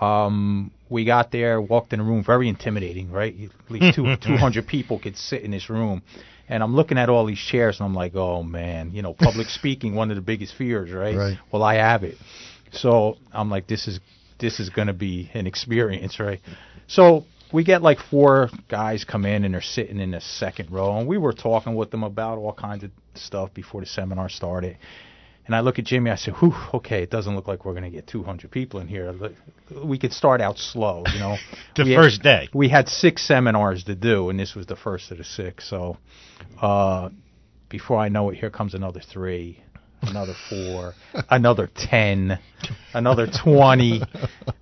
[0.00, 3.34] Um, we got there, walked in a room, very intimidating, right?
[3.34, 6.02] At least two, 200 people could sit in this room.
[6.48, 9.48] And I'm looking at all these chairs and I'm like, oh man, you know, public
[9.60, 11.16] speaking, one of the biggest fears, right?
[11.16, 11.38] Right.
[11.50, 12.14] Well, I have it.
[12.70, 13.98] So I'm like, this is,
[14.38, 16.40] this is going to be an experience, right?
[16.86, 20.96] So we get like four guys come in and they're sitting in the second row
[20.96, 24.78] and we were talking with them about all kinds of stuff before the seminar started.
[25.46, 26.10] And I look at Jimmy.
[26.10, 28.88] I say, "Whew, okay, it doesn't look like we're going to get 200 people in
[28.88, 29.14] here.
[29.84, 31.36] We could start out slow, you know."
[31.76, 32.48] The We had- first day.
[32.54, 35.68] we had six seminars to do, and this was the first of the six.
[35.68, 35.98] So,
[36.62, 37.10] uh,
[37.68, 39.60] before I know it, here comes another three,
[40.02, 40.94] another four,
[41.30, 42.38] another ten,
[42.94, 44.00] another twenty.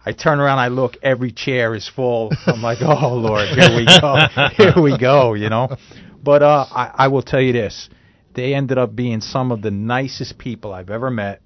[0.05, 2.33] I turn around, I look, every chair is full.
[2.47, 4.17] I'm like, oh Lord, here we go,
[4.57, 5.77] here we go, you know.
[6.25, 7.89] But uh, I, I will tell you this:
[8.35, 11.43] they ended up being some of the nicest people I've ever met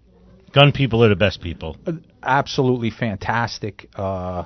[0.56, 1.76] Gun people are the best people.
[2.22, 3.90] absolutely fantastic.
[3.94, 4.44] Uh,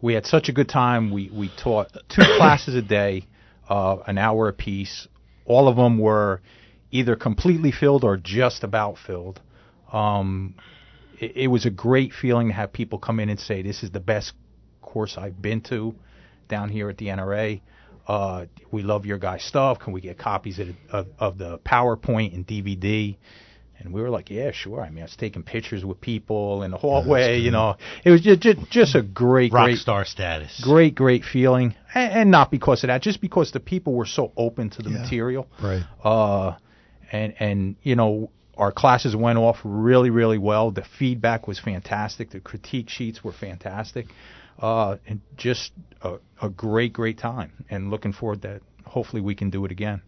[0.00, 1.12] we had such a good time.
[1.12, 3.28] We we taught two classes a day,
[3.68, 5.06] uh, an hour apiece.
[5.44, 6.40] All of them were
[6.90, 9.40] either completely filled or just about filled.
[9.92, 10.56] Um,
[11.20, 13.92] it, it was a great feeling to have people come in and say, "This is
[13.92, 14.32] the best
[14.82, 15.94] course I've been to
[16.48, 17.60] down here at the NRA."
[18.06, 19.78] Uh, we love your guys' stuff.
[19.78, 23.16] Can we get copies of, of, of the PowerPoint and DVD?
[23.78, 24.80] And we were like, yeah, sure.
[24.80, 27.38] I mean, I was taking pictures with people in the hallway.
[27.40, 30.60] You know, it was just just, just a great, Rock great, star status.
[30.62, 31.74] great, great feeling.
[31.94, 34.90] And, and not because of that, just because the people were so open to the
[34.90, 34.98] Yeah.
[35.02, 35.48] material.
[35.62, 35.82] Right.
[36.02, 36.56] Uh,
[37.12, 40.70] and and you know, our classes went off really, really well.
[40.70, 42.30] The feedback was fantastic.
[42.30, 44.06] The critique sheets were fantastic.
[44.58, 47.52] Uh, and just a, a great, great time.
[47.68, 50.02] And looking forward that hopefully we can do it again.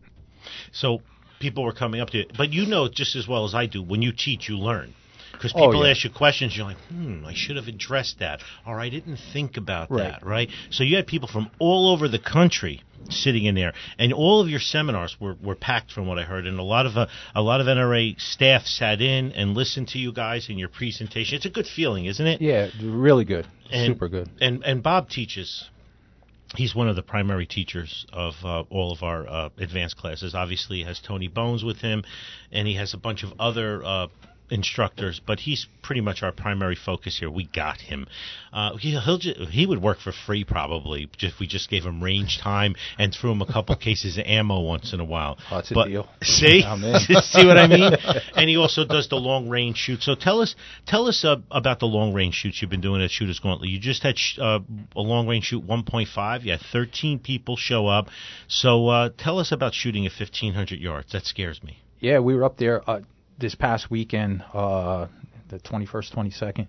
[0.73, 1.03] So
[1.41, 3.83] people were coming up to you, but you know just as well as I do.
[3.83, 4.95] When you teach, you learn.
[5.37, 5.91] Because Oh, people yeah.
[5.93, 9.57] ask you questions, you're like, hmm, I should have addressed that, or I didn't think
[9.57, 10.12] about Right.
[10.12, 10.49] that, right?
[10.70, 14.49] So you had people from all over the country sitting in there, and all of
[14.49, 17.43] your seminars were, were packed, from what I heard, and a lot of uh, a
[17.43, 21.37] lot of NRA staff sat in and listened to you guys and your presentation.
[21.37, 22.41] It's a good feeling, isn't it?
[22.41, 23.47] Yeah, really good.
[23.70, 24.28] And- Super good.
[24.41, 25.68] And and Bob teaches.
[26.57, 30.34] He's one of the primary teachers of uh, all of our uh, advanced classes.
[30.34, 32.05] Obviously, he has Tony Bones with him,
[32.53, 34.07] and he has a bunch of other uh,
[34.51, 35.21] instructors.
[35.25, 37.31] But he's pretty much our primary focus here.
[37.31, 38.07] We got him.
[38.53, 42.03] Uh, he he'll ju- he would work for free probably if we just gave him
[42.03, 45.39] range time and threw him a couple cases of ammo once in a while.
[45.51, 46.09] Oh, that's a but, deal.
[46.23, 47.93] See, see what I mean?
[48.37, 50.03] And he also does the long range shoot.
[50.03, 50.55] So tell us,
[50.87, 53.71] tell us uh, about the long range shoots you've been doing at Shooters Gauntlet.
[53.71, 54.61] You just had sh- uh,
[54.95, 56.45] a long range shoot 1.5.
[56.45, 58.09] You had 13 people show up.
[58.49, 61.13] So uh, tell us about shooting at 1500 yards.
[61.13, 61.83] That scares me.
[62.01, 63.01] Yeah, we were up there uh,
[63.39, 65.07] this past weekend, uh,
[65.49, 66.66] the 21st, 22nd.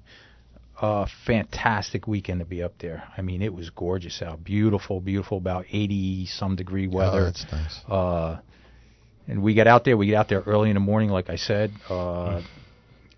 [0.80, 3.03] Uh, fantastic weekend to be up there.
[3.18, 4.43] I mean, it was gorgeous out.
[4.43, 7.09] Beautiful, beautiful, about 80 some degree weather.
[7.09, 7.26] Oh, weather.
[7.26, 7.80] that's nice.
[7.88, 8.39] Uh,
[9.28, 9.97] and we got out there.
[9.97, 12.41] We get out there early in the morning, like I said, uh,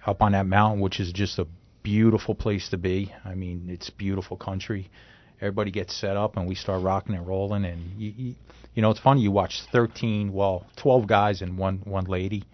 [0.05, 1.47] up on that mountain, which is just a
[1.83, 3.13] beautiful place to be.
[3.25, 4.89] I mean, it's beautiful country.
[5.41, 7.65] Everybody gets set up, and we start rocking and rolling.
[7.65, 8.35] And you, you,
[8.73, 9.21] you know, it's funny.
[9.21, 12.45] You watch 13, well, 12 guys and one one lady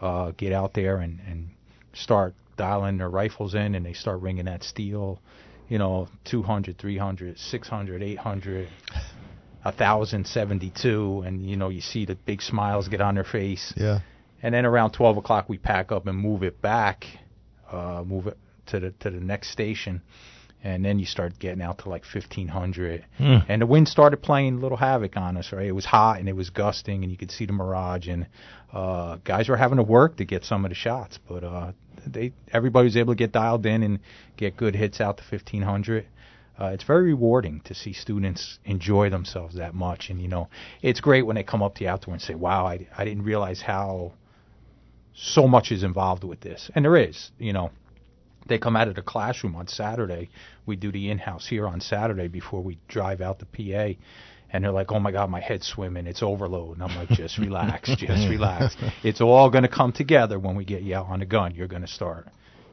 [0.00, 1.50] uh, get out there and and
[1.94, 5.20] start dialing their rifles in, and they start ringing that steel.
[5.68, 8.68] You know, 200, 300, 600, 800
[9.64, 14.00] 1072 and you know you see the big smiles get on their face Yeah.
[14.42, 17.04] and then around 12 o'clock we pack up and move it back
[17.72, 20.02] uh move it to the to the next station
[20.66, 23.38] and then you start getting out to like 1500 Hmm.
[23.48, 26.28] and the wind started playing a little havoc on us right it was hot and
[26.28, 28.26] it was gusting and you could see the mirage and
[28.72, 31.72] uh guys were having to work to get some of the shots but uh
[32.06, 34.00] they everybody was able to get dialed in and
[34.36, 36.06] get good hits out to 1500
[36.58, 40.48] uh, it's very rewarding to see students enjoy themselves that much, and you know,
[40.80, 43.24] it's great when they come up to you after and say, "Wow, I, I didn't
[43.24, 44.12] realize how
[45.14, 47.30] so much is involved with this, and there is.
[47.38, 47.72] You know,
[48.46, 50.30] they come out of the classroom on Saturday.
[50.64, 53.98] We do the in-house here on Saturday before we drive out the PA.
[54.52, 56.06] And they're like, "Oh my God, my head's swimming.
[56.06, 58.76] It's overload." And I'm like, "Just relax, just relax.
[59.02, 61.54] It's all going to come together when we get you out on the gun.
[61.54, 62.28] You're going to start,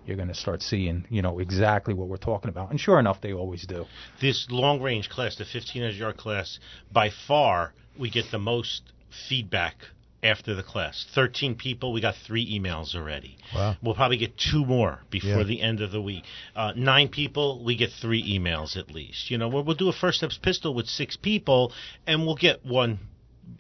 [0.06, 3.22] you're going to start seeing, you know, exactly what we're talking about." And sure enough,
[3.22, 3.86] they always do.
[4.22, 6.60] This long range class, the 1500 yard class,
[6.92, 8.84] by far we get the most
[9.28, 9.76] feedback
[10.24, 11.06] after the class.
[11.14, 13.38] 13 people, we got three emails already.
[13.54, 13.76] Wow.
[13.84, 15.44] We'll probably get two more before Yeah.
[15.44, 16.24] the end of the week.
[16.56, 19.30] Uh, nine people, we get three emails at least.
[19.30, 21.74] You know, we'll, we'll do a first steps pistol with six people,
[22.08, 23.00] and we'll get one,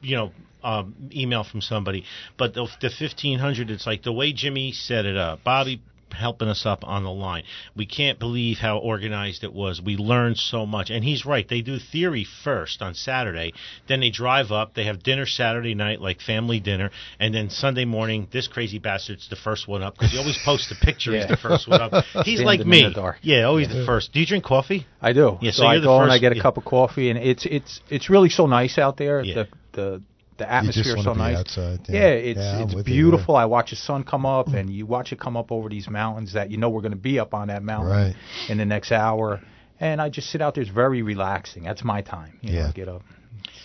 [0.01, 0.31] you know,
[0.63, 2.05] um, email from somebody.
[2.37, 5.43] But the, the 1500, it's like the way Jimmy set it up.
[5.43, 5.81] Bobby
[6.13, 7.43] helping us up on the line.
[7.75, 9.81] We can't believe how organized it was.
[9.81, 10.89] We learned so much.
[10.89, 11.47] And he's right.
[11.47, 13.53] They do theory first on Saturday.
[13.87, 14.73] Then they drive up.
[14.73, 16.91] They have dinner Saturday night, like family dinner.
[17.19, 20.69] And then Sunday morning, this crazy bastard's the first one up because he always posts
[20.69, 21.11] the picture.
[21.13, 21.27] He's Yeah.
[21.27, 21.91] the first one up.
[22.25, 22.93] He's Standing like me.
[23.21, 24.13] Yeah, always the first.
[24.13, 24.85] Do you drink coffee?
[25.01, 25.37] I do.
[25.41, 26.41] Yeah, so, so I go and I get a yeah.
[26.41, 29.21] cup of coffee, and it's it's it's really so nice out there.
[29.23, 29.35] Yeah.
[29.35, 30.01] The the
[30.37, 31.37] the atmosphere is so nice.
[31.37, 31.79] outside.
[31.89, 33.35] Yeah, it's Yeah, it's with you, beautiful.
[33.35, 36.33] I watch the sun come up, and you watch it come up over these mountains
[36.33, 38.15] that you know we're going to be up on that mountain Right.
[38.49, 39.41] in the next hour.
[39.79, 40.61] And I just sit out there.
[40.61, 41.63] It's very relaxing.
[41.63, 42.39] That's my time.
[42.41, 42.67] You Yeah.
[42.67, 43.01] know, get up.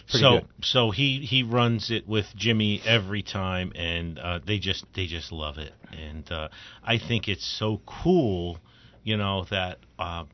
[0.06, 0.46] So good.
[0.62, 5.30] so he he runs it with Jimmy every time, and uh, they just they just
[5.32, 6.48] love it, and uh,
[6.82, 8.58] I think it's so cool,
[9.04, 9.78] you know that.
[9.98, 10.24] Uh,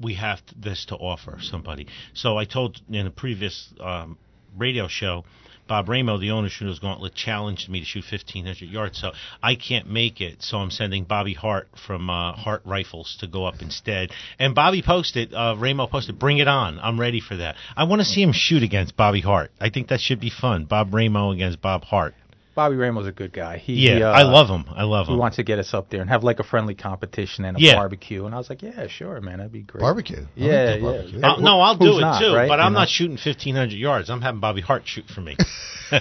[0.00, 1.86] we have this to offer somebody.
[2.12, 4.18] So I told in a previous um,
[4.56, 5.24] radio show,
[5.68, 8.98] Bob Ramo, the owner of Shooter's Gauntlet, challenged me to shoot 1,500 yards.
[8.98, 10.42] So I can't make it.
[10.42, 14.10] So I'm sending Bobby Hart from uh, Hart Rifles to go up instead.
[14.38, 16.78] And Bobby posted, uh, Ramo posted, bring it on.
[16.80, 17.56] I'm ready for that.
[17.76, 19.50] I want to see him shoot against Bobby Hart.
[19.60, 20.64] I think that should be fun.
[20.64, 22.14] Bob Ramo against Bob Hart.
[22.54, 23.58] Bobby Ramo's a good guy.
[23.58, 24.64] He, Yeah, uh, I love him.
[24.74, 25.16] I love He him.
[25.16, 27.60] He wants to get us up there and have like a friendly competition and a
[27.60, 27.74] Yeah.
[27.74, 28.26] barbecue.
[28.26, 29.80] And I was like, yeah, sure, man, that'd be great.
[29.80, 30.26] Barbecue.
[30.34, 30.86] Yeah, that yeah.
[30.86, 31.20] barbecue.
[31.22, 32.48] Uh, no, I'll do it not, too, right?
[32.48, 32.80] but I'm know?
[32.80, 34.10] not shooting 1,500 yards.
[34.10, 35.36] I'm having Bobby Hart shoot for me.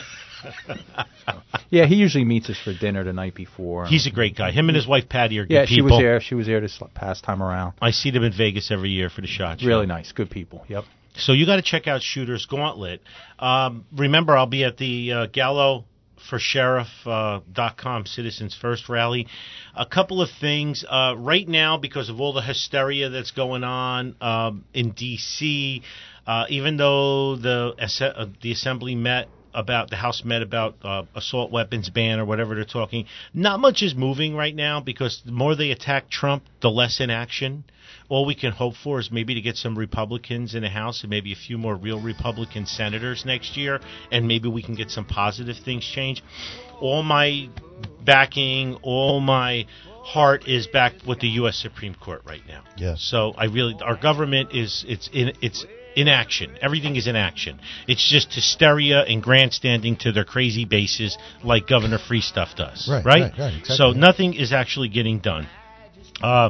[1.70, 3.86] Yeah, he usually meets us for dinner the night before.
[3.86, 4.52] He's a great guy.
[4.52, 5.76] Him and his wife Patty are good yeah, people.
[5.76, 6.22] Yeah, she was there.
[6.22, 7.74] She was there this past time around.
[7.82, 9.68] I see them in Vegas every year for the shot show.
[9.68, 10.66] Really nice, good people.
[10.68, 10.84] Yep.
[11.16, 13.02] So you got to check out Shooters Gauntlet.
[13.39, 15.86] Um, remember, I'll be at the uh, Gallo
[16.30, 17.39] for Sheriff uh,
[17.78, 19.28] com Citizens First rally.
[19.76, 24.15] A couple of things uh, right now because of all the hysteria that's going on
[24.22, 25.82] um, in D.C.
[26.26, 31.51] Uh, even though the uh, the assembly met about the House met about uh, assault
[31.51, 33.05] weapons ban or whatever they're talking.
[33.34, 37.09] Not much is moving right now because the more they attack Trump, the less in
[37.09, 37.65] action.
[38.12, 41.09] All we can hope for is maybe to get some Republicans in the House and
[41.09, 43.80] maybe a few more real Republican senators next year,
[44.12, 46.22] and maybe we can get some positive things changed.
[46.82, 47.47] All my
[48.03, 49.66] backing, all my
[50.03, 51.55] heart is back with the U.S.
[51.55, 52.66] Supreme Court right now.
[52.76, 53.01] Yes.
[53.01, 56.57] So I really, our government is it's in it's in action.
[56.62, 57.62] Everything is in action.
[57.88, 62.89] It's just hysteria and grandstanding to their crazy bases, like Governor Free Stuff does.
[62.91, 63.99] Right, right, right, exactly, so yeah.
[64.01, 65.47] nothing is actually getting done.
[66.22, 66.49] Uh,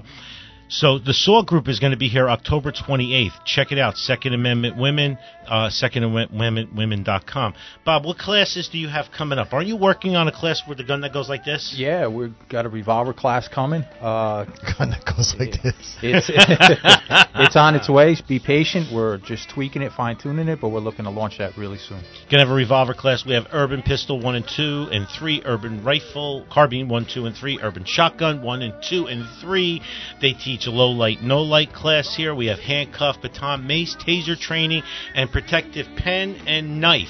[0.71, 3.43] so the SAW group is going to be here October 28th.
[3.45, 3.97] Check it out.
[3.97, 7.55] Second Amendment Women, uh, Second Amendment Women.com.
[7.83, 9.51] Bob, what classes do you have coming up?
[9.51, 11.75] Aren't you working on a class with a gun that goes like this?
[11.77, 13.81] Yeah, we've got a revolver class coming.
[13.99, 14.45] Uh,
[14.77, 15.97] Gun that goes like this.
[16.01, 16.29] it's
[17.35, 18.15] it's on its way.
[18.25, 18.87] Be patient.
[18.93, 22.01] We're just tweaking it, fine tuning it, but we're looking to launch that really soon.
[22.29, 23.25] Gonna have a revolver class.
[23.25, 27.35] We have urban pistol one and two and three, urban rifle, carbine one, two, and
[27.35, 29.81] three, urban shotgun one and two and three.
[30.21, 32.33] They teach a low light, no light class here.
[32.35, 34.83] We have handcuff, baton, mace, taser training,
[35.15, 37.07] and protective pen and knife.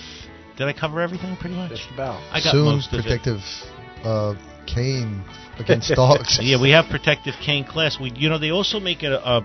[0.58, 1.72] Did I cover everything pretty much?
[1.72, 2.22] Just about.
[2.32, 3.04] I got Soon most of it.
[3.04, 3.40] protective
[4.04, 4.34] uh,
[4.68, 5.24] cane
[5.58, 6.40] against dogs.
[6.42, 7.98] Yeah, we have protective cane class.
[8.00, 9.38] We, you know, they also make a, a,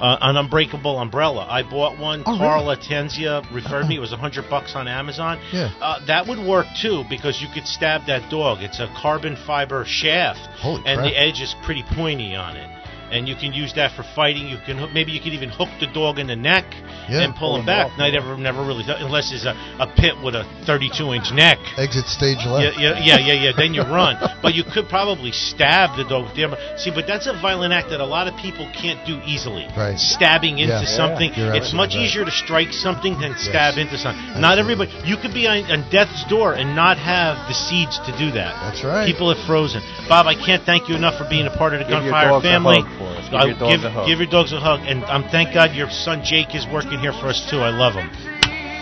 [0.00, 1.46] a an unbreakable umbrella.
[1.48, 2.20] I bought one.
[2.26, 3.96] Oh, Carl Atenzia referred me.
[3.96, 5.40] It was a hundred bucks on Amazon.
[5.52, 5.72] Yeah.
[5.80, 8.58] uh, that would work too because you could stab that dog.
[8.62, 11.04] It's a carbon fiber shaft, Holy and crap.
[11.10, 12.68] the edge is pretty pointy on it.
[13.12, 14.46] And you can use that for fighting.
[14.48, 16.64] You can hook, maybe you can even hook the dog in the neck
[17.08, 17.22] Yeah.
[17.22, 17.86] and pull Pull him him back.
[17.92, 18.18] off, I yeah.
[18.20, 21.58] never never really thought, unless it's a, a pit with a 32 inch neck.
[21.76, 22.78] Exit stage left.
[22.78, 23.52] yeah, yeah, yeah, yeah.
[23.56, 26.26] Then you run, but you could probably stab the dog.
[26.26, 26.58] with the armor.
[26.76, 29.66] See, but that's a violent act that a lot of people can't do easily.
[29.76, 29.98] Right.
[29.98, 30.84] Stabbing into Yeah.
[30.84, 31.32] something.
[31.34, 32.04] You're It's much right.
[32.04, 34.40] easier to strike something than stab into something.
[34.40, 34.92] Not everybody.
[35.04, 38.54] You could be on, on death's door and not have the seeds to do that.
[38.62, 39.06] That's right.
[39.06, 39.82] People have frozen.
[40.08, 42.44] Bob, I can't thank you enough for being a part of the Give Gunfire dogs
[42.44, 42.82] a family.
[43.00, 43.24] Hug for us.
[43.28, 44.06] Give I- your dogs give, a hug.
[44.06, 47.12] give your dogs a hug, and um, thank God your son Jake is working here
[47.12, 47.58] for us too.
[47.58, 48.10] I love him.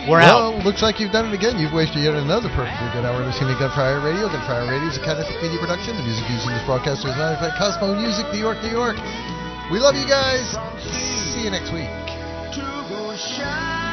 [0.09, 0.64] We're well, out.
[0.64, 1.61] looks like you've done it again.
[1.61, 4.25] You've wasted yet another perfectly good hour listening to Gun for Hire Radio.
[4.33, 5.97] Gun for Hire Radio is a Kinetic Media production.
[6.01, 8.97] The music used in this broadcast is managed by Cosmo Music, New York, New York.
[9.69, 10.57] We love you guys.
[10.81, 11.93] See you next week.
[12.57, 13.88] to go shine.